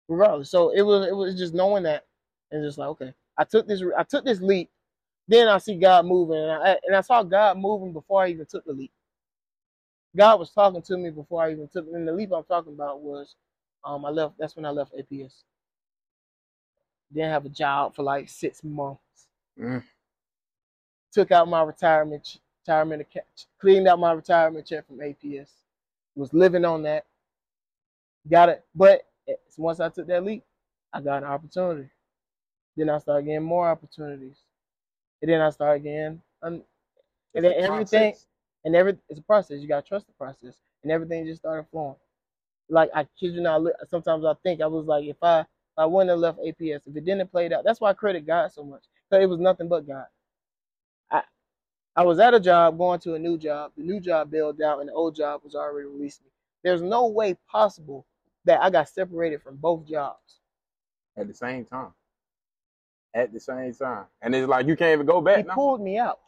regardless. 0.07 0.49
So 0.49 0.71
it 0.71 0.81
was 0.81 1.07
it 1.07 1.15
was 1.15 1.35
just 1.35 1.53
knowing 1.53 1.83
that 1.83 2.05
and 2.51 2.63
just 2.63 2.77
like 2.77 2.89
okay, 2.89 3.13
I 3.37 3.43
took 3.45 3.67
this 3.67 3.83
I 3.97 4.03
took 4.03 4.25
this 4.25 4.41
leap. 4.41 4.69
Then 5.27 5.47
I 5.47 5.57
see 5.59 5.75
God 5.75 6.05
moving, 6.05 6.37
and 6.37 6.51
I 6.51 6.77
and 6.85 6.95
I 6.95 7.01
saw 7.01 7.23
God 7.23 7.57
moving 7.57 7.93
before 7.93 8.23
I 8.23 8.29
even 8.29 8.45
took 8.45 8.65
the 8.65 8.73
leap. 8.73 8.91
God 10.15 10.39
was 10.39 10.51
talking 10.51 10.81
to 10.83 10.97
me 10.97 11.09
before 11.09 11.43
I 11.43 11.51
even 11.51 11.67
took. 11.67 11.87
And 11.93 12.07
the 12.07 12.11
leap 12.13 12.31
I'm 12.33 12.43
talking 12.43 12.73
about 12.73 13.01
was, 13.01 13.35
um, 13.85 14.05
I 14.05 14.09
left. 14.09 14.35
That's 14.39 14.55
when 14.55 14.65
I 14.65 14.69
left 14.69 14.93
APS. 14.95 15.43
Didn't 17.13 17.31
have 17.31 17.45
a 17.45 17.49
job 17.49 17.95
for 17.95 18.03
like 18.03 18.29
six 18.29 18.63
months. 18.63 19.01
Mm. 19.59 19.83
Took 21.13 21.31
out 21.31 21.47
my 21.47 21.63
retirement 21.63 22.39
retirement 22.65 23.01
account, 23.01 23.25
cleaned 23.59 23.87
out 23.87 23.99
my 23.99 24.13
retirement 24.13 24.65
check 24.65 24.87
from 24.87 24.99
APS. 24.99 25.49
Was 26.15 26.33
living 26.33 26.65
on 26.65 26.83
that. 26.83 27.05
Got 28.29 28.49
it, 28.49 28.65
but 28.75 29.01
eh, 29.27 29.33
once 29.57 29.79
I 29.79 29.89
took 29.89 30.07
that 30.07 30.23
leap, 30.23 30.43
I 30.93 31.01
got 31.01 31.23
an 31.23 31.29
opportunity. 31.29 31.89
Then 32.77 32.89
I 32.89 32.99
started 32.99 33.25
getting 33.25 33.43
more 33.43 33.67
opportunities, 33.67 34.37
and 35.21 35.29
then 35.31 35.41
I 35.41 35.49
started 35.49 35.83
getting, 35.83 36.21
um, 36.41 36.63
and 37.35 37.45
then 37.45 37.53
everything, 37.57 38.11
process. 38.13 38.27
and 38.63 38.75
every 38.75 38.97
it's 39.09 39.19
a 39.19 39.23
process. 39.23 39.59
You 39.61 39.67
gotta 39.67 39.85
trust 39.87 40.07
the 40.07 40.13
process, 40.13 40.55
and 40.83 40.91
everything 40.91 41.25
just 41.25 41.41
started 41.41 41.67
flowing. 41.71 41.95
Like 42.69 42.91
I 42.95 43.03
kid 43.19 43.33
you 43.33 43.41
not, 43.41 43.63
sometimes 43.89 44.23
I 44.25 44.33
think 44.43 44.61
I 44.61 44.67
was 44.67 44.85
like, 44.85 45.05
if 45.05 45.17
I 45.21 45.41
if 45.41 45.47
I 45.79 45.85
wouldn't 45.85 46.11
have 46.11 46.19
left 46.19 46.39
APS, 46.39 46.81
if 46.87 46.95
it 46.95 47.05
didn't 47.05 47.31
play 47.31 47.51
out, 47.51 47.63
that's 47.65 47.81
why 47.81 47.89
I 47.89 47.93
credit 47.93 48.25
God 48.27 48.51
so 48.51 48.63
much, 48.63 48.83
because 49.09 49.23
it 49.23 49.27
was 49.29 49.39
nothing 49.39 49.67
but 49.67 49.87
God. 49.87 50.05
I 51.95 52.03
was 52.03 52.19
at 52.19 52.33
a 52.33 52.39
job, 52.39 52.77
going 52.77 52.99
to 53.01 53.13
a 53.13 53.19
new 53.19 53.37
job. 53.37 53.71
The 53.77 53.83
new 53.83 53.99
job 53.99 54.31
bailed 54.31 54.61
out, 54.61 54.79
and 54.79 54.89
the 54.89 54.93
old 54.93 55.15
job 55.15 55.41
was 55.43 55.55
already 55.55 55.87
released 55.87 56.21
me. 56.23 56.31
There's 56.63 56.81
no 56.81 57.07
way 57.07 57.35
possible 57.49 58.05
that 58.45 58.61
I 58.61 58.69
got 58.69 58.89
separated 58.89 59.41
from 59.41 59.57
both 59.57 59.85
jobs. 59.85 60.39
At 61.15 61.27
the 61.27 61.33
same 61.33 61.65
time. 61.65 61.93
At 63.13 63.31
the 63.31 63.39
same 63.39 63.73
time. 63.73 64.05
And 64.21 64.33
it's 64.33 64.47
like 64.47 64.65
you 64.65 64.75
can't 64.75 64.93
even 64.93 65.05
go 65.05 65.19
He 65.19 65.25
back 65.25 65.45
now. 65.45 65.53
He 65.53 65.55
pulled 65.55 65.81
me 65.81 65.99
out. 65.99 66.19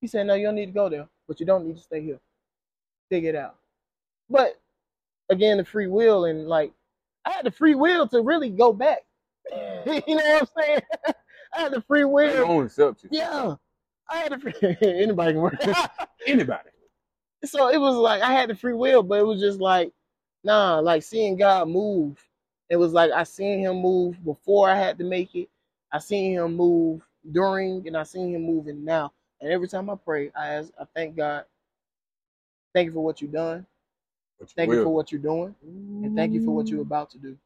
He 0.00 0.06
said, 0.06 0.26
"No, 0.26 0.34
you 0.34 0.46
don't 0.46 0.56
need 0.56 0.66
to 0.66 0.72
go 0.72 0.90
there, 0.90 1.08
but 1.26 1.40
you 1.40 1.46
don't 1.46 1.66
need 1.66 1.76
to 1.76 1.82
stay 1.82 2.02
here. 2.02 2.20
Figure 3.08 3.30
it 3.30 3.36
out." 3.36 3.56
But 4.28 4.60
again, 5.30 5.56
the 5.56 5.64
free 5.64 5.86
will 5.86 6.26
and 6.26 6.46
like 6.48 6.72
I 7.24 7.30
had 7.30 7.46
the 7.46 7.50
free 7.50 7.74
will 7.74 8.06
to 8.08 8.20
really 8.20 8.50
go 8.50 8.74
back. 8.74 9.04
you 9.52 10.02
know 10.06 10.16
what 10.16 10.42
I'm 10.42 10.48
saying? 10.62 10.80
I 11.54 11.60
had 11.60 11.72
the 11.72 11.80
free 11.80 12.04
will. 12.04 12.60
accept 12.60 13.04
you. 13.04 13.08
Yeah, 13.12 13.56
I 14.08 14.18
had 14.18 14.32
the 14.32 14.38
free. 14.38 14.76
Anybody 14.82 15.32
can 15.32 15.42
work. 15.42 15.60
Anybody. 16.26 16.70
so 17.44 17.68
it 17.68 17.78
was 17.78 17.94
like 17.96 18.22
I 18.22 18.32
had 18.32 18.50
the 18.50 18.54
free 18.54 18.74
will, 18.74 19.02
but 19.02 19.18
it 19.18 19.26
was 19.26 19.40
just 19.40 19.60
like, 19.60 19.92
nah, 20.44 20.78
like 20.78 21.02
seeing 21.02 21.36
God 21.36 21.68
move. 21.68 22.22
It 22.68 22.76
was 22.76 22.92
like 22.92 23.10
I 23.12 23.22
seen 23.22 23.60
him 23.60 23.76
move 23.76 24.22
before 24.24 24.68
I 24.68 24.76
had 24.76 24.98
to 24.98 25.04
make 25.04 25.34
it. 25.34 25.48
I 25.92 25.98
seen 25.98 26.32
him 26.32 26.56
move 26.56 27.02
during, 27.32 27.86
and 27.86 27.96
I 27.96 28.02
seen 28.02 28.34
him 28.34 28.42
moving 28.42 28.84
now. 28.84 29.12
And 29.40 29.52
every 29.52 29.68
time 29.68 29.90
I 29.90 29.94
pray, 29.96 30.30
I 30.36 30.48
ask, 30.54 30.72
I 30.80 30.84
thank 30.94 31.16
God. 31.16 31.44
Thank 32.74 32.86
you 32.86 32.92
for 32.92 33.04
what 33.04 33.20
you've 33.22 33.32
done. 33.32 33.66
You 34.40 34.46
Thank 34.54 34.68
will. 34.68 34.76
you 34.76 34.82
for 34.84 34.94
what 34.94 35.10
you're 35.10 35.20
doing, 35.20 35.54
and 35.62 36.14
thank 36.14 36.34
you 36.34 36.44
for 36.44 36.54
what 36.54 36.68
you're 36.68 36.82
about 36.82 37.10
to 37.10 37.18
do. 37.18 37.38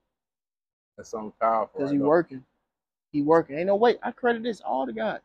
That's 0.96 1.10
so 1.10 1.32
powerful. 1.40 1.78
Because 1.78 1.90
right 1.90 1.94
you 1.94 2.00
there. 2.00 2.08
working, 2.08 2.44
he 3.12 3.22
working. 3.22 3.56
Ain't 3.56 3.68
no 3.68 3.76
way. 3.76 3.96
I 4.02 4.10
credit 4.10 4.42
this 4.42 4.60
all 4.60 4.86
to 4.86 4.92
God. 4.92 5.20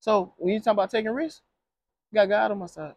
So 0.00 0.32
when 0.38 0.54
you 0.54 0.60
talk 0.60 0.72
about 0.74 0.90
taking 0.90 1.10
risks, 1.12 1.42
I 2.12 2.16
got 2.16 2.28
God 2.28 2.50
on 2.52 2.58
my 2.58 2.66
side. 2.66 2.94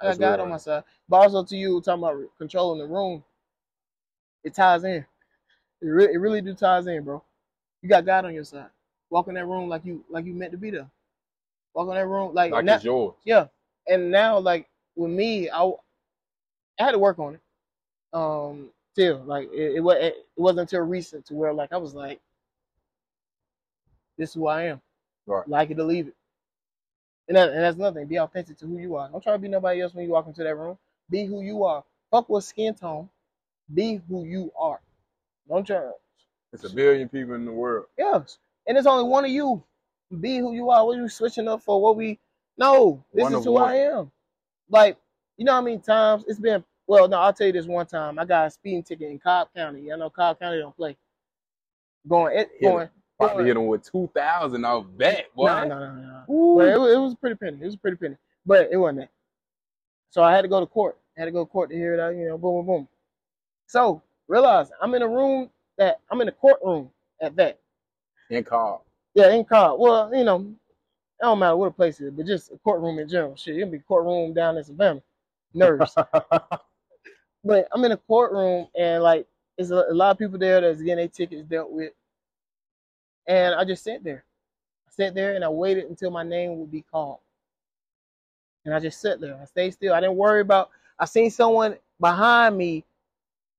I 0.00 0.04
got 0.04 0.08
That's 0.08 0.18
God 0.18 0.40
on 0.40 0.48
my 0.50 0.56
side. 0.56 0.84
But 1.08 1.16
also 1.18 1.44
to 1.44 1.56
you 1.56 1.80
talking 1.80 2.02
about 2.02 2.20
controlling 2.38 2.78
the 2.80 2.86
room, 2.86 3.22
it 4.44 4.54
ties 4.54 4.84
in. 4.84 5.04
It 5.80 5.86
really, 5.86 6.14
it 6.14 6.18
really 6.18 6.40
do 6.40 6.54
ties 6.54 6.86
in, 6.86 7.02
bro. 7.04 7.22
You 7.82 7.88
got 7.88 8.04
God 8.06 8.24
on 8.24 8.34
your 8.34 8.44
side. 8.44 8.68
Walk 9.10 9.28
in 9.28 9.34
that 9.34 9.46
room 9.46 9.68
like 9.68 9.84
you 9.84 10.04
like 10.08 10.24
you 10.24 10.32
meant 10.34 10.52
to 10.52 10.58
be 10.58 10.70
there. 10.70 10.88
Walk 11.74 11.88
in 11.88 11.94
that 11.94 12.06
room 12.06 12.34
like, 12.34 12.52
Like 12.52 12.64
now, 12.64 12.76
it's 12.76 12.84
yours. 12.84 13.14
yeah. 13.24 13.46
And 13.88 14.10
now 14.10 14.38
like 14.38 14.68
with 14.96 15.10
me, 15.10 15.50
I 15.50 15.64
I 16.78 16.84
had 16.84 16.92
to 16.92 16.98
work 16.98 17.18
on 17.18 17.34
it. 17.34 17.40
Um, 18.12 18.70
still 18.92 19.22
like 19.24 19.48
it, 19.52 19.76
it 19.76 19.84
it 19.84 20.14
wasn't 20.36 20.60
until 20.60 20.80
recent 20.82 21.26
to 21.26 21.34
where 21.34 21.52
like 21.52 21.72
I 21.72 21.76
was 21.76 21.94
like, 21.94 22.20
this 24.16 24.30
is 24.30 24.34
who 24.34 24.46
I 24.46 24.64
am. 24.64 24.80
Right. 25.26 25.48
Like 25.48 25.70
it 25.70 25.78
or 25.78 25.84
leave 25.84 26.08
it. 26.08 26.14
And, 27.28 27.36
that, 27.36 27.50
and 27.50 27.62
that's 27.62 27.76
nothing. 27.76 28.06
Be 28.06 28.18
authentic 28.18 28.58
to 28.58 28.66
who 28.66 28.78
you 28.78 28.96
are. 28.96 29.08
Don't 29.08 29.22
try 29.22 29.32
to 29.32 29.38
be 29.38 29.48
nobody 29.48 29.80
else 29.80 29.94
when 29.94 30.04
you 30.04 30.10
walk 30.10 30.26
into 30.26 30.42
that 30.42 30.56
room. 30.56 30.76
Be 31.10 31.24
who 31.24 31.42
you 31.42 31.64
are. 31.64 31.84
Fuck 32.10 32.28
with 32.28 32.44
skin 32.44 32.74
tone. 32.74 33.08
Be 33.72 34.00
who 34.08 34.24
you 34.24 34.52
are. 34.58 34.80
Don't 35.48 35.66
try. 35.66 35.90
It's 36.52 36.64
a 36.64 36.70
billion 36.70 37.08
people 37.08 37.34
in 37.34 37.44
the 37.44 37.52
world. 37.52 37.86
Yes. 37.96 38.38
And 38.66 38.76
it's 38.76 38.86
only 38.86 39.08
one 39.08 39.24
of 39.24 39.30
you. 39.30 39.62
Be 40.20 40.38
who 40.38 40.52
you 40.52 40.70
are. 40.70 40.84
What 40.84 40.96
you 40.96 41.08
switching 41.08 41.48
up 41.48 41.62
for? 41.62 41.80
What 41.80 41.96
we 41.96 42.18
no, 42.58 43.02
this 43.14 43.22
One 43.22 43.34
is 43.34 43.44
who 43.44 43.52
one. 43.52 43.70
I 43.70 43.76
am. 43.76 44.10
Like, 44.68 44.96
you 45.36 45.44
know 45.44 45.52
how 45.52 45.62
many 45.62 45.78
times 45.78 46.24
it's 46.28 46.38
been 46.38 46.62
well, 46.86 47.08
no, 47.08 47.18
I'll 47.18 47.32
tell 47.32 47.46
you 47.46 47.52
this 47.52 47.66
one 47.66 47.86
time. 47.86 48.18
I 48.18 48.24
got 48.24 48.46
a 48.46 48.50
speeding 48.50 48.82
ticket 48.82 49.10
in 49.10 49.18
Cobb 49.18 49.48
County. 49.54 49.90
I 49.92 49.96
know 49.96 50.10
Cobb 50.10 50.38
County 50.38 50.58
don't 50.58 50.76
play. 50.76 50.96
Going 52.06 52.38
it 52.38 52.50
going 52.60 52.88
Probably 53.18 53.44
hit 53.44 53.56
him 53.56 53.66
with 53.66 53.90
two 53.90 54.10
thousand 54.14 54.64
off 54.64 54.86
bet, 54.96 55.34
boy. 55.34 55.46
No, 55.46 55.64
no, 55.64 55.78
no, 55.78 55.94
no. 56.28 56.34
Ooh. 56.34 56.56
But 56.56 56.68
it, 56.68 56.78
wa- 56.78 56.86
it 56.86 56.98
was 56.98 57.12
a 57.12 57.16
pretty 57.16 57.36
penny. 57.36 57.58
It 57.60 57.64
was 57.64 57.74
a 57.74 57.78
pretty 57.78 57.96
penny. 57.96 58.16
But 58.44 58.68
it 58.72 58.76
wasn't 58.76 59.00
that. 59.00 59.10
So 60.10 60.22
I 60.22 60.34
had 60.34 60.42
to 60.42 60.48
go 60.48 60.60
to 60.60 60.66
court. 60.66 60.98
I 61.16 61.20
had 61.20 61.26
to 61.26 61.32
go 61.32 61.44
to 61.44 61.50
court 61.50 61.70
to 61.70 61.76
hear 61.76 61.94
it 61.94 62.00
out, 62.00 62.14
you 62.14 62.28
know, 62.28 62.38
boom, 62.38 62.64
boom, 62.64 62.66
boom. 62.66 62.88
So 63.66 64.02
realize 64.28 64.70
I'm 64.80 64.94
in 64.94 65.02
a 65.02 65.08
room 65.08 65.50
that 65.78 66.00
I'm 66.10 66.20
in 66.20 66.28
a 66.28 66.32
courtroom 66.32 66.90
at 67.20 67.36
that. 67.36 67.58
In 68.30 68.44
call. 68.44 68.84
Yeah, 69.14 69.30
in 69.32 69.44
car. 69.44 69.76
Well, 69.78 70.14
you 70.14 70.24
know, 70.24 70.40
it 70.40 71.22
don't 71.22 71.38
matter 71.38 71.56
what 71.56 71.66
a 71.66 71.70
place 71.70 72.00
is, 72.00 72.10
but 72.10 72.26
just 72.26 72.50
a 72.50 72.58
courtroom 72.58 72.98
in 72.98 73.08
general. 73.08 73.36
Shit, 73.36 73.56
it 73.56 73.60
can 73.60 73.70
be 73.70 73.78
courtroom 73.78 74.32
down 74.34 74.56
in 74.56 74.64
Savannah. 74.64 75.02
Nerves. 75.54 75.94
but 77.44 77.68
I'm 77.72 77.84
in 77.84 77.92
a 77.92 77.96
courtroom 77.96 78.68
and 78.78 79.02
like 79.02 79.26
there's 79.56 79.70
a, 79.70 79.84
a 79.90 79.94
lot 79.94 80.12
of 80.12 80.18
people 80.18 80.38
there 80.38 80.60
that's 80.60 80.80
getting 80.80 80.96
their 80.96 81.08
tickets 81.08 81.44
dealt 81.44 81.70
with. 81.70 81.92
And 83.26 83.54
I 83.54 83.64
just 83.64 83.84
sat 83.84 84.02
there. 84.02 84.24
I 84.88 84.90
sat 84.90 85.14
there 85.14 85.34
and 85.34 85.44
I 85.44 85.48
waited 85.48 85.84
until 85.84 86.10
my 86.10 86.22
name 86.22 86.58
would 86.58 86.70
be 86.70 86.82
called. 86.82 87.18
And 88.64 88.74
I 88.74 88.80
just 88.80 89.00
sat 89.00 89.20
there. 89.20 89.38
I 89.40 89.44
stayed 89.46 89.72
still. 89.72 89.94
I 89.94 90.00
didn't 90.00 90.16
worry 90.16 90.40
about 90.40 90.70
I 90.98 91.04
seen 91.04 91.30
someone 91.30 91.76
behind 92.00 92.56
me 92.56 92.84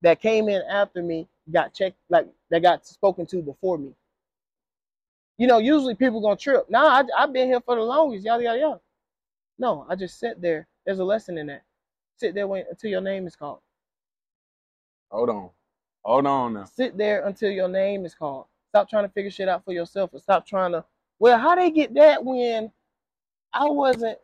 that 0.01 0.21
came 0.21 0.49
in 0.49 0.61
after 0.69 1.01
me, 1.01 1.27
got 1.51 1.73
checked 1.73 1.97
like 2.09 2.27
that 2.49 2.61
got 2.61 2.85
spoken 2.85 3.25
to 3.27 3.41
before 3.41 3.77
me. 3.77 3.93
You 5.37 5.47
know, 5.47 5.57
usually 5.57 5.95
people 5.95 6.21
gonna 6.21 6.37
trip. 6.37 6.69
Nah, 6.69 7.01
I, 7.01 7.03
I've 7.17 7.33
been 7.33 7.47
here 7.47 7.61
for 7.61 7.75
the 7.75 7.81
longest, 7.81 8.25
yada 8.25 8.43
yada 8.43 8.59
yada. 8.59 8.81
No, 9.57 9.85
I 9.89 9.95
just 9.95 10.19
sit 10.19 10.41
there. 10.41 10.67
There's 10.85 10.99
a 10.99 11.03
lesson 11.03 11.37
in 11.37 11.47
that. 11.47 11.63
Sit 12.17 12.35
there 12.35 12.47
wait, 12.47 12.65
until 12.69 12.91
your 12.91 13.01
name 13.01 13.27
is 13.27 13.35
called. 13.35 13.59
Hold 15.11 15.29
on. 15.29 15.49
Hold 16.03 16.27
on 16.27 16.53
now. 16.53 16.65
Sit 16.65 16.97
there 16.97 17.25
until 17.25 17.51
your 17.51 17.67
name 17.67 18.05
is 18.05 18.13
called. 18.13 18.45
Stop 18.73 18.89
trying 18.89 19.05
to 19.05 19.13
figure 19.13 19.29
shit 19.29 19.47
out 19.47 19.63
for 19.63 19.71
yourself 19.71 20.13
and 20.13 20.21
stop 20.21 20.47
trying 20.47 20.71
to 20.71 20.83
well, 21.19 21.37
how 21.37 21.53
they 21.53 21.69
get 21.69 21.93
that 21.93 22.25
when 22.25 22.71
I 23.53 23.65
wasn't 23.65 24.17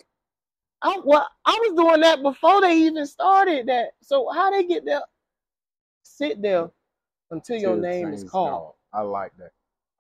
I 0.82 1.00
well, 1.04 1.30
I 1.46 1.52
was 1.52 1.76
doing 1.76 2.02
that 2.02 2.24
before 2.24 2.62
they 2.62 2.78
even 2.78 3.06
started 3.06 3.68
that. 3.68 3.92
So 4.02 4.28
how 4.34 4.50
they 4.50 4.64
get 4.64 4.86
that? 4.86 5.04
Sit 6.02 6.42
there 6.42 6.72
until 7.30 7.60
your 7.60 7.78
name 7.78 8.12
is 8.12 8.24
called. 8.24 8.74
I 8.92 9.02
like 9.02 9.34
that. 9.38 9.52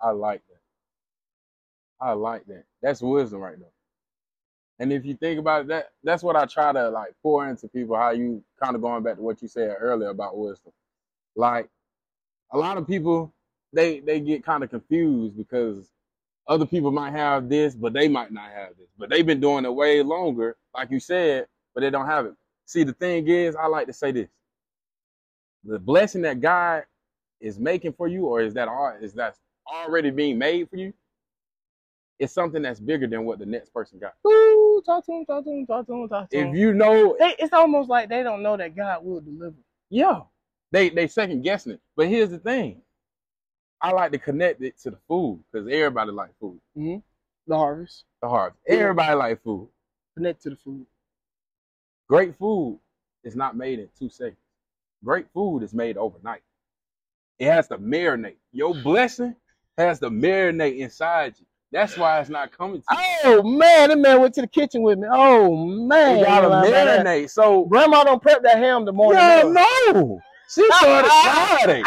I 0.01 0.11
like 0.11 0.41
that. 0.49 2.05
I 2.05 2.13
like 2.13 2.45
that. 2.47 2.63
That's 2.81 3.01
wisdom 3.01 3.41
right 3.41 3.59
there. 3.59 3.69
And 4.79 4.91
if 4.91 5.05
you 5.05 5.15
think 5.15 5.39
about 5.39 5.61
it, 5.61 5.67
that, 5.67 5.91
that's 6.03 6.23
what 6.23 6.37
I 6.37 6.45
try 6.45 6.71
to 6.71 6.89
like 6.89 7.13
pour 7.21 7.47
into 7.47 7.67
people. 7.67 7.97
How 7.97 8.11
you 8.11 8.41
kind 8.59 8.75
of 8.75 8.81
going 8.81 9.03
back 9.03 9.17
to 9.17 9.21
what 9.21 9.43
you 9.43 9.47
said 9.47 9.75
earlier 9.79 10.09
about 10.09 10.37
wisdom. 10.37 10.71
Like 11.35 11.69
a 12.51 12.57
lot 12.57 12.77
of 12.77 12.87
people, 12.87 13.31
they 13.73 13.99
they 13.99 14.19
get 14.19 14.43
kind 14.43 14.63
of 14.63 14.69
confused 14.69 15.37
because 15.37 15.89
other 16.47 16.65
people 16.65 16.91
might 16.91 17.11
have 17.11 17.49
this, 17.49 17.75
but 17.75 17.93
they 17.93 18.07
might 18.07 18.31
not 18.31 18.51
have 18.51 18.69
this. 18.77 18.89
But 18.97 19.09
they've 19.09 19.25
been 19.25 19.39
doing 19.41 19.65
it 19.65 19.73
way 19.73 20.01
longer, 20.03 20.57
like 20.75 20.91
you 20.91 20.99
said, 20.99 21.47
but 21.75 21.81
they 21.81 21.89
don't 21.89 22.07
have 22.07 22.25
it. 22.25 22.33
See, 22.65 22.83
the 22.83 22.93
thing 22.93 23.27
is, 23.27 23.55
I 23.55 23.67
like 23.67 23.87
to 23.87 23.93
say 23.93 24.11
this: 24.11 24.29
the 25.63 25.79
blessing 25.79 26.23
that 26.23 26.41
God 26.41 26.83
is 27.41 27.59
making 27.59 27.93
for 27.93 28.07
you, 28.07 28.25
or 28.25 28.41
is 28.41 28.53
that 28.55 28.67
all 28.67 28.95
is 29.01 29.13
that 29.13 29.35
already 29.71 30.11
being 30.11 30.37
made 30.37 30.69
for 30.69 30.77
you? 30.77 30.93
It's 32.19 32.33
something 32.33 32.61
that's 32.61 32.79
bigger 32.81 33.07
than 33.07 33.25
what 33.25 33.39
the 33.39 33.45
next 33.45 33.73
person 33.73 33.99
got. 33.99 34.13
Ooh, 34.27 34.81
talk 34.85 35.05
to 35.05 35.11
him, 35.13 35.25
talk 35.25 35.45
to 35.45 35.51
him, 35.51 35.65
talk 35.65 35.87
to 35.87 35.93
him, 35.93 36.09
talk 36.09 36.29
to 36.29 36.37
him. 36.37 36.49
If 36.49 36.55
you 36.55 36.73
know, 36.73 37.15
they, 37.19 37.35
it's 37.39 37.53
almost 37.53 37.89
like 37.89 38.09
they 38.09 38.23
don't 38.23 38.43
know 38.43 38.57
that 38.57 38.75
God 38.75 39.05
will 39.05 39.21
deliver. 39.21 39.55
yeah, 39.89 40.21
they 40.71 40.89
they 40.89 41.07
second 41.07 41.43
guessing 41.43 41.73
it. 41.73 41.81
But 41.95 42.07
here's 42.07 42.29
the 42.29 42.39
thing: 42.39 42.81
I 43.81 43.91
like 43.91 44.11
to 44.11 44.17
connect 44.17 44.61
it 44.61 44.77
to 44.83 44.91
the 44.91 44.97
food 45.07 45.41
because 45.51 45.67
everybody 45.67 46.11
like 46.11 46.31
food. 46.39 46.59
Mm-hmm. 46.77 46.99
The 47.47 47.57
harvest. 47.57 48.03
The 48.21 48.27
harvest. 48.29 48.61
Yeah. 48.67 48.75
Everybody 48.75 49.15
like 49.15 49.43
food. 49.43 49.69
Connect 50.15 50.41
to 50.43 50.49
the 50.51 50.55
food. 50.57 50.85
Great 52.07 52.35
food 52.37 52.79
is 53.23 53.35
not 53.35 53.55
made 53.55 53.79
in 53.79 53.87
two 53.97 54.09
seconds. 54.09 54.37
Great 55.03 55.27
food 55.33 55.63
is 55.63 55.73
made 55.73 55.97
overnight. 55.97 56.41
It 57.37 57.45
has 57.45 57.67
to 57.69 57.77
marinate. 57.77 58.35
Your 58.51 58.73
blessing 58.73 59.35
has 59.77 59.99
to 59.99 60.09
marinate 60.09 60.77
inside 60.77 61.35
you. 61.39 61.45
That's 61.71 61.95
why 61.97 62.19
it's 62.19 62.29
not 62.29 62.51
coming 62.51 62.81
to 62.81 62.87
you. 62.91 62.97
Oh 63.23 63.43
man, 63.43 63.89
that 63.89 63.97
man 63.99 64.19
went 64.19 64.33
to 64.33 64.41
the 64.41 64.47
kitchen 64.47 64.81
with 64.81 64.97
me. 64.97 65.07
Oh 65.09 65.55
man, 65.55 66.19
You 66.19 66.25
gotta 66.25 66.47
marinate. 66.47 67.29
So 67.29 67.65
Grandma 67.65 68.03
don't 68.03 68.21
prep 68.21 68.41
that 68.43 68.57
ham 68.57 68.85
the 68.85 68.91
morning. 68.91 69.21
yeah, 69.21 69.43
no. 69.93 70.19
She 70.49 70.69
started 70.71 71.09
Friday. 71.23 71.83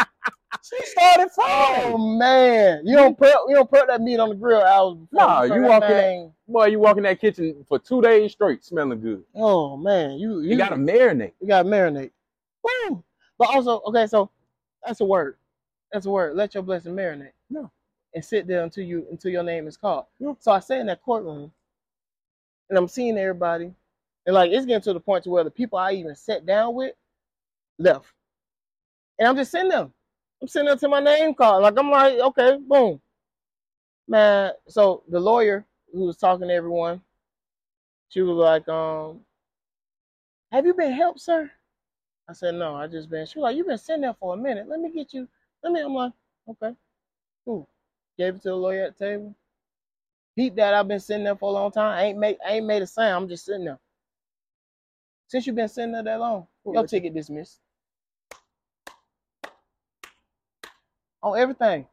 She 0.61 0.77
started 0.85 1.29
Friday. 1.33 1.93
Oh 1.93 2.17
man, 2.17 2.85
you 2.85 2.95
don't 2.95 3.17
put 3.17 3.33
you 3.47 3.55
don't 3.55 3.69
prep 3.69 3.87
that 3.87 4.01
meat 4.01 4.19
on 4.19 4.29
the 4.29 4.35
grill 4.35 4.61
hours 4.61 4.97
before. 4.97 5.27
Nah, 5.27 5.41
you 5.43 5.61
that 5.61 5.81
walk 5.81 5.89
in 5.89 6.31
Boy, 6.47 6.65
you 6.67 6.79
walk 6.79 6.97
in 6.97 7.03
that 7.03 7.19
kitchen 7.19 7.65
for 7.67 7.79
two 7.79 8.01
days 8.01 8.31
straight, 8.33 8.63
smelling 8.63 9.01
good. 9.01 9.23
Oh 9.35 9.75
man, 9.77 10.19
you 10.19 10.41
you, 10.41 10.51
You 10.51 10.57
gotta 10.57 10.75
marinate. 10.75 11.33
you 11.39 11.47
gotta 11.47 11.67
marinate. 11.67 12.11
Woo! 12.63 13.03
But 13.37 13.49
also, 13.49 13.81
okay, 13.87 14.07
so 14.07 14.29
that's 14.85 15.01
a 15.01 15.05
word. 15.05 15.37
That's 15.91 16.05
a 16.05 16.09
word. 16.09 16.35
Let 16.35 16.53
your 16.53 16.63
blessing 16.63 16.93
marinate. 16.93 17.31
No. 17.49 17.71
And 18.13 18.23
sit 18.23 18.45
there 18.47 18.63
until 18.63 18.83
you 18.83 19.07
until 19.09 19.31
your 19.31 19.43
name 19.43 19.67
is 19.67 19.77
called. 19.77 20.05
Yeah. 20.19 20.33
So 20.39 20.51
I 20.51 20.59
sat 20.59 20.79
in 20.79 20.87
that 20.87 21.01
courtroom 21.01 21.51
and 22.69 22.77
I'm 22.77 22.87
seeing 22.87 23.17
everybody. 23.17 23.73
And 24.25 24.33
like 24.35 24.51
it's 24.51 24.65
getting 24.65 24.81
to 24.83 24.93
the 24.93 24.99
point 24.99 25.23
to 25.25 25.29
where 25.29 25.43
the 25.43 25.51
people 25.51 25.79
I 25.79 25.93
even 25.93 26.15
sat 26.15 26.45
down 26.45 26.75
with 26.75 26.93
left. 27.79 28.05
And 29.19 29.27
I'm 29.27 29.35
just 29.35 29.51
sitting 29.51 29.69
there. 29.69 29.89
I'm 30.43 30.49
sitting 30.49 30.65
there 30.65 30.75
till 30.75 30.89
my 30.89 30.99
name 30.99 31.33
called. 31.33 31.63
Like 31.63 31.79
I'm 31.79 31.89
like, 31.89 32.19
okay, 32.19 32.57
boom. 32.67 32.99
Man, 34.09 34.51
so 34.67 35.03
the 35.07 35.17
lawyer 35.17 35.65
who 35.93 36.01
was 36.01 36.17
talking 36.17 36.49
to 36.49 36.53
everyone, 36.53 36.99
she 38.09 38.21
was 38.21 38.35
like, 38.35 38.67
um, 38.67 39.21
have 40.51 40.65
you 40.65 40.73
been 40.73 40.91
helped, 40.91 41.21
sir? 41.21 41.49
I 42.27 42.33
said, 42.33 42.55
no, 42.55 42.75
I 42.75 42.87
just 42.87 43.09
been. 43.09 43.25
She 43.25 43.39
was 43.39 43.43
like, 43.43 43.55
you've 43.55 43.67
been 43.67 43.77
sitting 43.77 44.01
there 44.01 44.15
for 44.19 44.33
a 44.33 44.37
minute. 44.37 44.67
Let 44.67 44.81
me 44.81 44.91
get 44.91 45.13
you. 45.13 45.29
Let 45.63 45.71
me. 45.71 45.79
I'm 45.79 45.93
like, 45.93 46.11
okay, 46.49 46.75
cool. 47.45 47.69
Gave 48.17 48.35
it 48.35 48.41
to 48.41 48.49
the 48.49 48.55
lawyer 48.55 48.83
at 48.83 48.97
the 48.97 49.05
table. 49.05 49.33
Peep 50.35 50.55
that 50.55 50.73
I've 50.73 50.89
been 50.89 50.99
sitting 50.99 51.23
there 51.23 51.37
for 51.37 51.51
a 51.51 51.53
long 51.53 51.71
time. 51.71 51.97
I 51.97 52.03
ain't 52.07 52.19
made. 52.19 52.35
I 52.45 52.55
ain't 52.55 52.65
made 52.65 52.81
a 52.81 52.87
sound. 52.87 53.23
I'm 53.23 53.29
just 53.29 53.45
sitting 53.45 53.63
there. 53.63 53.79
Since 55.29 55.47
you've 55.47 55.55
been 55.55 55.69
sitting 55.69 55.93
there 55.93 56.03
that 56.03 56.19
long, 56.19 56.47
your 56.65 56.85
ticket 56.85 57.13
dismissed. 57.13 57.61
On 61.23 61.37
everything. 61.37 61.87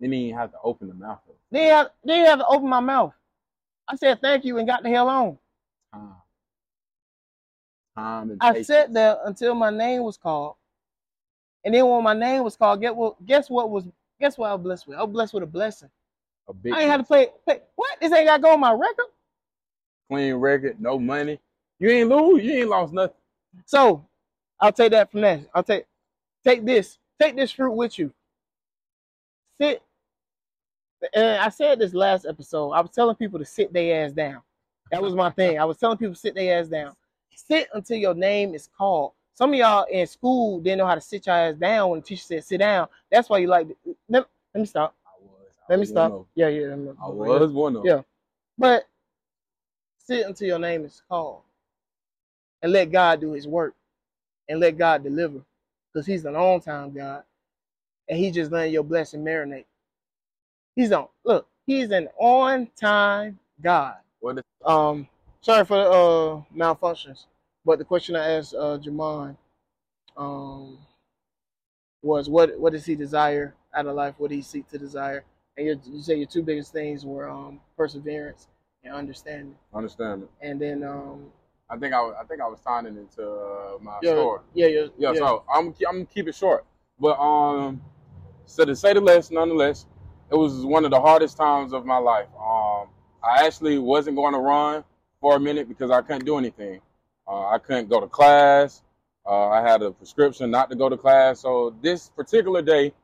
Didn't 0.00 0.34
have 0.34 0.52
to 0.52 0.58
open 0.62 0.88
the 0.88 0.94
mouth. 0.94 1.18
though. 1.26 1.34
Then 1.50 1.70
have, 1.70 1.90
then 2.04 2.26
have 2.26 2.38
to 2.38 2.46
open 2.46 2.68
my 2.68 2.80
mouth. 2.80 3.12
I 3.88 3.96
said 3.96 4.20
thank 4.20 4.44
you 4.44 4.58
and 4.58 4.68
got 4.68 4.82
the 4.82 4.90
hell 4.90 5.08
on. 5.08 5.38
Time. 5.92 6.12
Time 7.96 8.30
and 8.30 8.38
I 8.40 8.52
patience. 8.52 8.66
sat 8.68 8.92
there 8.92 9.16
until 9.24 9.54
my 9.54 9.70
name 9.70 10.02
was 10.02 10.16
called. 10.16 10.54
And 11.64 11.74
then 11.74 11.88
when 11.88 12.04
my 12.04 12.14
name 12.14 12.44
was 12.44 12.56
called, 12.56 12.80
get 12.80 12.94
what 12.94 13.24
guess 13.26 13.50
what 13.50 13.70
was 13.70 13.84
guess 14.20 14.38
what 14.38 14.50
I 14.50 14.54
was 14.54 14.62
blessed 14.62 14.86
with? 14.86 14.98
I 14.98 15.02
was 15.02 15.12
blessed 15.12 15.34
with 15.34 15.42
a 15.42 15.46
blessing. 15.46 15.90
a 16.48 16.52
big 16.52 16.72
I 16.72 16.82
ain't 16.82 16.90
had 16.90 16.98
to 16.98 17.04
play, 17.04 17.28
play 17.44 17.60
what? 17.74 17.98
This 18.00 18.12
ain't 18.12 18.26
gotta 18.26 18.42
go 18.42 18.52
on 18.52 18.60
my 18.60 18.72
record. 18.72 19.06
clean 20.08 20.34
record, 20.34 20.80
no 20.80 20.98
money. 20.98 21.40
You 21.78 21.88
ain't 21.90 22.08
lose. 22.08 22.44
You 22.44 22.52
ain't 22.52 22.68
lost 22.68 22.92
nothing. 22.92 23.16
So 23.64 24.04
I'll 24.60 24.72
take 24.72 24.92
that 24.92 25.10
from 25.10 25.22
that. 25.22 25.40
I'll 25.54 25.62
take 25.62 25.86
take 26.44 26.64
this. 26.64 26.98
Take 27.20 27.36
this 27.36 27.50
fruit 27.50 27.72
with 27.72 27.98
you. 27.98 28.12
Sit. 29.60 29.82
And 31.14 31.40
I 31.40 31.48
said 31.48 31.78
this 31.78 31.94
last 31.94 32.26
episode. 32.26 32.72
I 32.72 32.80
was 32.80 32.90
telling 32.90 33.16
people 33.16 33.38
to 33.38 33.44
sit 33.44 33.72
their 33.72 34.04
ass 34.04 34.12
down. 34.12 34.42
That 34.90 35.02
was 35.02 35.14
my 35.14 35.30
thing. 35.30 35.58
I 35.58 35.64
was 35.64 35.78
telling 35.78 35.98
people 35.98 36.14
to 36.14 36.20
sit 36.20 36.34
their 36.34 36.60
ass 36.60 36.68
down. 36.68 36.94
Sit 37.34 37.68
until 37.72 37.98
your 37.98 38.14
name 38.14 38.54
is 38.54 38.68
called. 38.76 39.12
Some 39.34 39.52
of 39.52 39.58
y'all 39.58 39.84
in 39.84 40.06
school 40.06 40.60
didn't 40.60 40.78
know 40.78 40.86
how 40.86 40.96
to 40.96 41.00
sit 41.00 41.26
your 41.26 41.36
ass 41.36 41.54
down 41.54 41.90
when 41.90 42.00
the 42.00 42.06
teacher 42.06 42.22
said 42.22 42.44
sit 42.44 42.58
down. 42.58 42.88
That's 43.10 43.28
why 43.28 43.38
you 43.38 43.46
like. 43.46 43.68
Let, 44.08 44.26
let 44.54 44.60
me 44.60 44.66
stop. 44.66 44.96
I 45.06 45.22
was. 45.22 45.30
I 45.68 45.72
Let 45.72 45.78
me 45.78 45.86
stop. 45.86 46.12
Of, 46.12 46.26
Yeah, 46.34 46.48
yeah. 46.48 46.72
I 46.72 47.08
was 47.08 47.52
one 47.52 47.76
of. 47.76 47.84
Yeah. 47.84 48.02
But 48.56 48.84
sit 49.98 50.26
until 50.26 50.48
your 50.48 50.58
name 50.58 50.84
is 50.84 51.02
called 51.08 51.42
and 52.62 52.72
let 52.72 52.90
God 52.90 53.20
do 53.20 53.32
his 53.32 53.46
work 53.46 53.74
and 54.48 54.58
let 54.58 54.76
God 54.76 55.04
deliver 55.04 55.40
because 55.92 56.06
he's 56.06 56.24
an 56.24 56.34
on 56.34 56.60
time 56.60 56.92
God 56.92 57.22
and 58.08 58.18
he 58.18 58.30
just 58.30 58.50
letting 58.52 58.72
your 58.72 58.82
blessing 58.84 59.24
marinate. 59.24 59.64
He's 60.76 60.92
on, 60.92 61.08
look, 61.24 61.46
he's 61.66 61.90
an 61.90 62.08
on 62.18 62.68
time 62.80 63.38
God. 63.60 63.96
What 64.20 64.38
is, 64.38 64.44
Um, 64.64 65.08
sorry 65.40 65.64
for 65.64 65.76
the 65.76 65.90
uh, 65.90 66.42
malfunctions, 66.56 67.26
but 67.64 67.78
the 67.78 67.84
question 67.84 68.16
I 68.16 68.32
asked 68.32 68.54
uh, 68.54 68.78
Jamon 68.78 69.36
um, 70.16 70.78
was 72.02 72.28
what 72.28 72.58
what 72.58 72.72
does 72.72 72.84
he 72.86 72.94
desire 72.94 73.54
out 73.74 73.86
of 73.86 73.94
life? 73.94 74.14
What 74.18 74.30
do 74.30 74.36
he 74.36 74.42
seek 74.42 74.68
to 74.68 74.78
desire? 74.78 75.24
And 75.56 75.66
you, 75.66 75.80
you 75.86 76.02
say 76.02 76.16
your 76.16 76.26
two 76.28 76.42
biggest 76.42 76.72
things 76.72 77.04
were 77.04 77.28
um, 77.28 77.60
perseverance 77.76 78.46
and 78.84 78.94
understanding. 78.94 79.56
Understanding. 79.74 80.28
And 80.40 80.60
then 80.60 80.84
um, 80.84 81.32
I 81.68 81.76
think 81.76 81.92
I, 81.92 82.00
was- 82.00 82.14
I 82.20 82.24
think 82.24 82.40
I 82.40 82.46
was 82.46 82.60
it 82.64 82.86
into 82.86 83.28
uh, 83.28 83.78
my 83.82 83.98
yeah, 84.02 84.12
story. 84.12 84.40
yeah, 84.54 84.66
yeah, 84.68 84.86
Yeah, 84.98 85.14
so 85.14 85.44
I'm 85.52 85.74
I'm 85.88 86.06
keep 86.06 86.28
it 86.28 86.34
short. 86.34 86.64
But 87.00 87.18
um, 87.18 87.80
so 88.48 88.64
to 88.64 88.74
say 88.74 88.94
the 88.94 89.00
less, 89.00 89.30
nonetheless, 89.30 89.86
it 90.30 90.34
was 90.34 90.64
one 90.64 90.84
of 90.84 90.90
the 90.90 91.00
hardest 91.00 91.36
times 91.36 91.72
of 91.72 91.84
my 91.84 91.98
life. 91.98 92.28
Um, 92.34 92.88
I 93.22 93.44
actually 93.44 93.78
wasn't 93.78 94.16
going 94.16 94.32
to 94.32 94.40
run 94.40 94.84
for 95.20 95.36
a 95.36 95.40
minute 95.40 95.68
because 95.68 95.90
I 95.90 96.00
couldn't 96.00 96.24
do 96.24 96.38
anything. 96.38 96.80
Uh, 97.26 97.48
I 97.48 97.58
couldn't 97.58 97.88
go 97.88 98.00
to 98.00 98.06
class. 98.06 98.82
Uh, 99.26 99.48
I 99.48 99.60
had 99.60 99.82
a 99.82 99.90
prescription 99.90 100.50
not 100.50 100.70
to 100.70 100.76
go 100.76 100.88
to 100.88 100.96
class. 100.96 101.40
So 101.40 101.74
this 101.82 102.08
particular 102.08 102.62
day, 102.62 102.94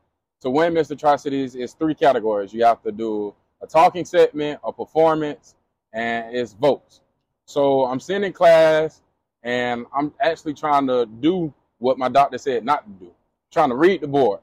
to 0.40 0.50
win 0.50 0.72
Mr. 0.72 0.98
Tri 0.98 1.16
Cities, 1.16 1.54
is 1.54 1.74
three 1.74 1.94
categories. 1.94 2.54
You 2.54 2.64
have 2.64 2.82
to 2.82 2.92
do 2.92 3.34
a 3.62 3.66
talking 3.66 4.06
segment, 4.06 4.60
a 4.64 4.72
performance, 4.72 5.54
and 5.92 6.34
it's 6.34 6.54
votes. 6.54 7.02
So 7.44 7.84
I'm 7.84 8.00
sitting 8.00 8.24
in 8.24 8.32
class, 8.32 9.02
and 9.42 9.84
I'm 9.94 10.14
actually 10.20 10.54
trying 10.54 10.86
to 10.86 11.04
do 11.04 11.52
what 11.78 11.98
my 11.98 12.08
doctor 12.08 12.38
said 12.38 12.64
not 12.64 12.84
to 12.84 13.04
do. 13.04 13.12
Trying 13.52 13.68
to 13.68 13.76
read 13.76 14.00
the 14.00 14.08
board. 14.08 14.40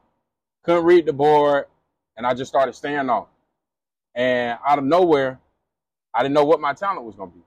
Couldn't 0.64 0.86
read 0.86 1.06
the 1.06 1.14
board, 1.14 1.66
and 2.18 2.26
I 2.26 2.34
just 2.34 2.50
started 2.50 2.74
staring 2.74 3.10
off. 3.10 3.28
And 4.16 4.58
out 4.66 4.78
of 4.80 4.86
nowhere, 4.86 5.40
I 6.14 6.22
didn't 6.24 6.36
know 6.36 6.46
what 6.46 6.60
my 6.60 6.74
talent 6.74 7.06
was 7.06 7.16
gonna 7.16 7.32
be. 7.32 7.42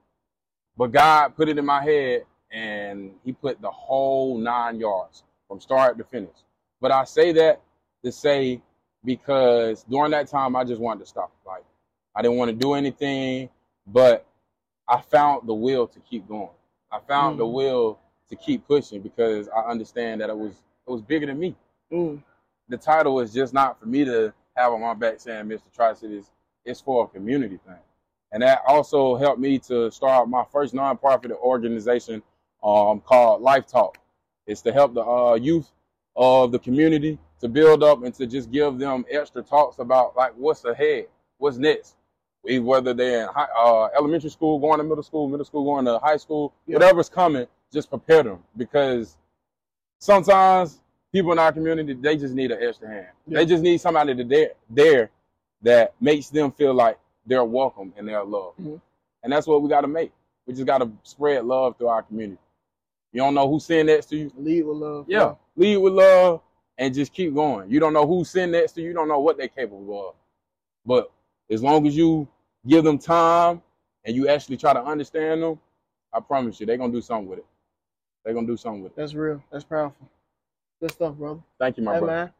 But 0.77 0.93
God 0.93 1.37
put 1.37 1.49
it 1.49 1.59
in 1.59 1.65
my 1.67 1.83
head 1.83 2.25
and 2.51 3.13
he 3.25 3.33
put 3.33 3.61
the 3.61 3.71
whole 3.71 4.39
nine 4.39 4.81
yards 4.81 5.23
from 5.47 5.61
start 5.61 5.99
to 5.99 6.05
finish. 6.05 6.37
But 6.81 6.91
I 6.91 7.05
say 7.05 7.33
that 7.33 7.61
to 8.05 8.11
say 8.13 8.61
because 9.05 9.85
during 9.85 10.11
that 10.13 10.29
time 10.29 10.57
I 10.57 10.65
just 10.65 10.81
wanted 10.81 11.01
to 11.01 11.07
stop. 11.07 11.33
Like 11.47 11.65
I 12.17 12.23
didn't 12.23 12.39
want 12.39 12.51
to 12.51 12.57
do 12.57 12.75
anything, 12.75 13.51
but 13.87 14.27
I 14.89 15.01
found 15.01 15.47
the 15.49 15.55
will 15.55 15.87
to 15.89 16.01
keep 16.01 16.27
going. 16.29 16.51
I 16.91 16.99
found 17.01 17.37
Mm. 17.37 17.39
the 17.39 17.47
will 17.47 17.99
to 18.31 18.37
keep 18.37 18.67
pushing 18.67 19.03
because 19.03 19.49
I 19.49 19.61
understand 19.61 20.21
that 20.21 20.31
it 20.31 20.37
was 20.37 20.53
it 20.87 20.91
was 20.91 21.03
bigger 21.03 21.27
than 21.27 21.39
me. 21.39 21.55
Mm. 21.93 22.23
The 22.75 22.79
title 22.79 23.21
is 23.21 23.33
just 23.33 23.55
not 23.55 23.79
for 23.79 23.87
me 23.87 24.05
to 24.05 24.35
have 24.57 24.73
on 24.73 24.81
my 24.81 24.95
back 24.95 25.21
saying 25.21 25.45
Mr. 25.45 25.73
Tri 25.73 25.93
Cities. 25.95 26.33
It's 26.65 26.81
for 26.81 27.05
a 27.05 27.07
community 27.07 27.57
thing. 27.65 27.79
And 28.33 28.43
that 28.43 28.63
also 28.67 29.15
helped 29.15 29.39
me 29.39 29.61
to 29.61 29.93
start 29.93 30.29
my 30.29 30.43
first 30.51 30.75
nonprofit 30.75 31.31
organization 31.37 32.21
um, 32.65 32.99
called 32.99 33.43
Life 33.43 33.69
Talk. 33.69 33.99
It's 34.49 34.61
to 34.63 34.73
help 34.73 34.93
the 34.93 35.05
uh, 35.05 35.35
youth 35.35 35.71
of 36.17 36.51
the 36.51 36.59
community 36.59 37.17
to 37.39 37.47
build 37.47 37.85
up 37.85 38.03
and 38.03 38.13
to 38.17 38.27
just 38.27 38.51
give 38.51 38.77
them 38.81 39.05
extra 39.09 39.41
talks 39.41 39.79
about 39.79 40.17
like 40.17 40.33
what's 40.37 40.65
ahead, 40.65 41.07
what's 41.39 41.59
next. 41.59 41.95
We- 42.43 42.59
Whether 42.59 42.93
they're 42.93 43.23
in 43.23 43.29
high, 43.29 43.47
uh, 43.57 43.89
elementary 43.97 44.31
school, 44.31 44.59
going 44.59 44.79
to 44.79 44.85
middle 44.85 45.05
school, 45.05 45.29
middle 45.29 45.47
school, 45.47 45.63
going 45.65 45.85
to 45.85 46.01
high 46.01 46.17
school, 46.17 46.53
Yeah. 46.67 46.79
whatever's 46.79 47.09
coming, 47.09 47.47
just 47.73 47.89
prepare 47.89 48.25
them 48.25 48.43
because 48.57 49.17
sometimes 50.01 50.81
people 51.15 51.31
in 51.31 51.39
our 51.39 51.53
community 51.53 51.95
they 51.95 52.17
just 52.17 52.35
need 52.35 52.51
an 52.51 52.59
extra 52.61 52.89
hand. 52.89 53.07
Yeah. 53.29 53.39
They 53.39 53.47
just 53.47 53.63
need 53.63 53.81
somebody 53.81 54.17
to 54.17 54.25
there, 54.25 54.51
there 54.69 55.11
that 55.63 55.95
makes 56.01 56.29
them 56.29 56.51
feel 56.51 56.75
like 56.75 56.99
they're 57.25 57.45
welcome 57.45 57.95
and 57.97 58.09
they're 58.09 58.25
loved. 58.25 58.59
Mhm. 58.59 58.81
And 59.23 59.33
that's 59.33 59.47
what 59.47 59.63
we 59.63 59.69
got 59.69 59.83
to 59.83 59.87
make. 59.87 60.11
We 60.45 60.55
just 60.55 60.67
got 60.67 60.79
to 60.79 60.91
spread 61.05 61.45
love 61.45 61.79
through 61.79 61.87
our 61.87 62.03
community. 62.03 62.41
You 63.13 63.21
don't 63.21 63.33
know 63.35 63.49
who's 63.49 63.65
sitting 63.65 63.87
next 63.87 64.07
to 64.07 64.17
you. 64.17 64.33
Lead 64.37 64.65
with 64.65 64.77
love. 64.77 65.05
Yeah, 65.09 65.37
lead 65.55 65.77
with 65.77 65.93
love 65.93 66.41
and 66.79 66.93
just 66.93 67.13
keep 67.15 67.33
going. 67.33 67.71
You 67.71 67.79
don't 67.79 67.93
know 67.93 68.07
who's 68.07 68.29
sitting 68.31 68.51
next 68.51 68.73
to 68.73 68.83
you. 68.83 68.89
You 68.89 68.95
don't 68.95 69.07
know 69.07 69.21
what 69.21 69.39
they're 69.39 69.47
capable 69.47 70.09
of. 70.09 70.15
But 70.85 71.13
as 71.49 71.63
long 71.63 71.87
as 71.87 71.97
you 71.97 72.27
give 72.67 72.83
them 72.83 72.99
time 72.99 73.63
and 74.05 74.17
you 74.17 74.27
actually 74.29 74.57
try 74.57 74.73
to 74.73 74.83
understand 74.83 75.45
them, 75.45 75.61
I 76.13 76.19
promise 76.19 76.59
you, 76.59 76.67
they're 76.67 76.77
gonna 76.77 76.93
do 76.93 77.01
something 77.01 77.29
with 77.29 77.39
it. 77.39 77.47
They're 78.25 78.35
gonna 78.35 78.49
do 78.49 78.57
something 78.57 78.83
with 78.83 78.93
it. 78.93 78.97
That's 78.97 79.15
real. 79.15 79.41
That's 79.53 79.65
powerful. 79.65 80.09
Good 80.85 80.93
stuff, 80.93 81.15
brother. 81.15 81.41
Thank 81.59 81.79
you, 81.79 81.83
my 81.83 81.95
hey 81.95 82.01
brother. 82.01 82.15
man. 82.15 82.33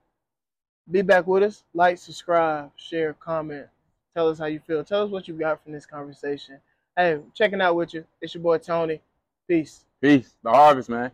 Be 0.91 1.01
back 1.01 1.27
with 1.27 1.45
us. 1.45 1.65
Like, 1.73 1.97
subscribe, 1.97 2.73
share, 2.77 3.15
comment. 3.15 3.69
Tell 4.15 4.29
us 4.29 4.39
how 4.39 4.45
you 4.45 4.61
feel. 4.67 4.85
Tell 4.85 5.03
us 5.03 5.11
what 5.11 5.27
you 5.27 5.33
got 5.33 5.65
from 5.65 5.73
this 5.73 5.87
conversation. 5.87 6.61
Hey, 6.95 7.21
checking 7.33 7.63
out 7.63 7.75
with 7.75 7.95
you. 7.95 8.05
It's 8.21 8.35
your 8.35 8.43
boy 8.43 8.59
Toni. 8.59 9.01
Peace. 9.49 9.87
Peace. 10.03 10.37
The 10.43 10.51
harvest, 10.51 10.91
man. 10.91 11.11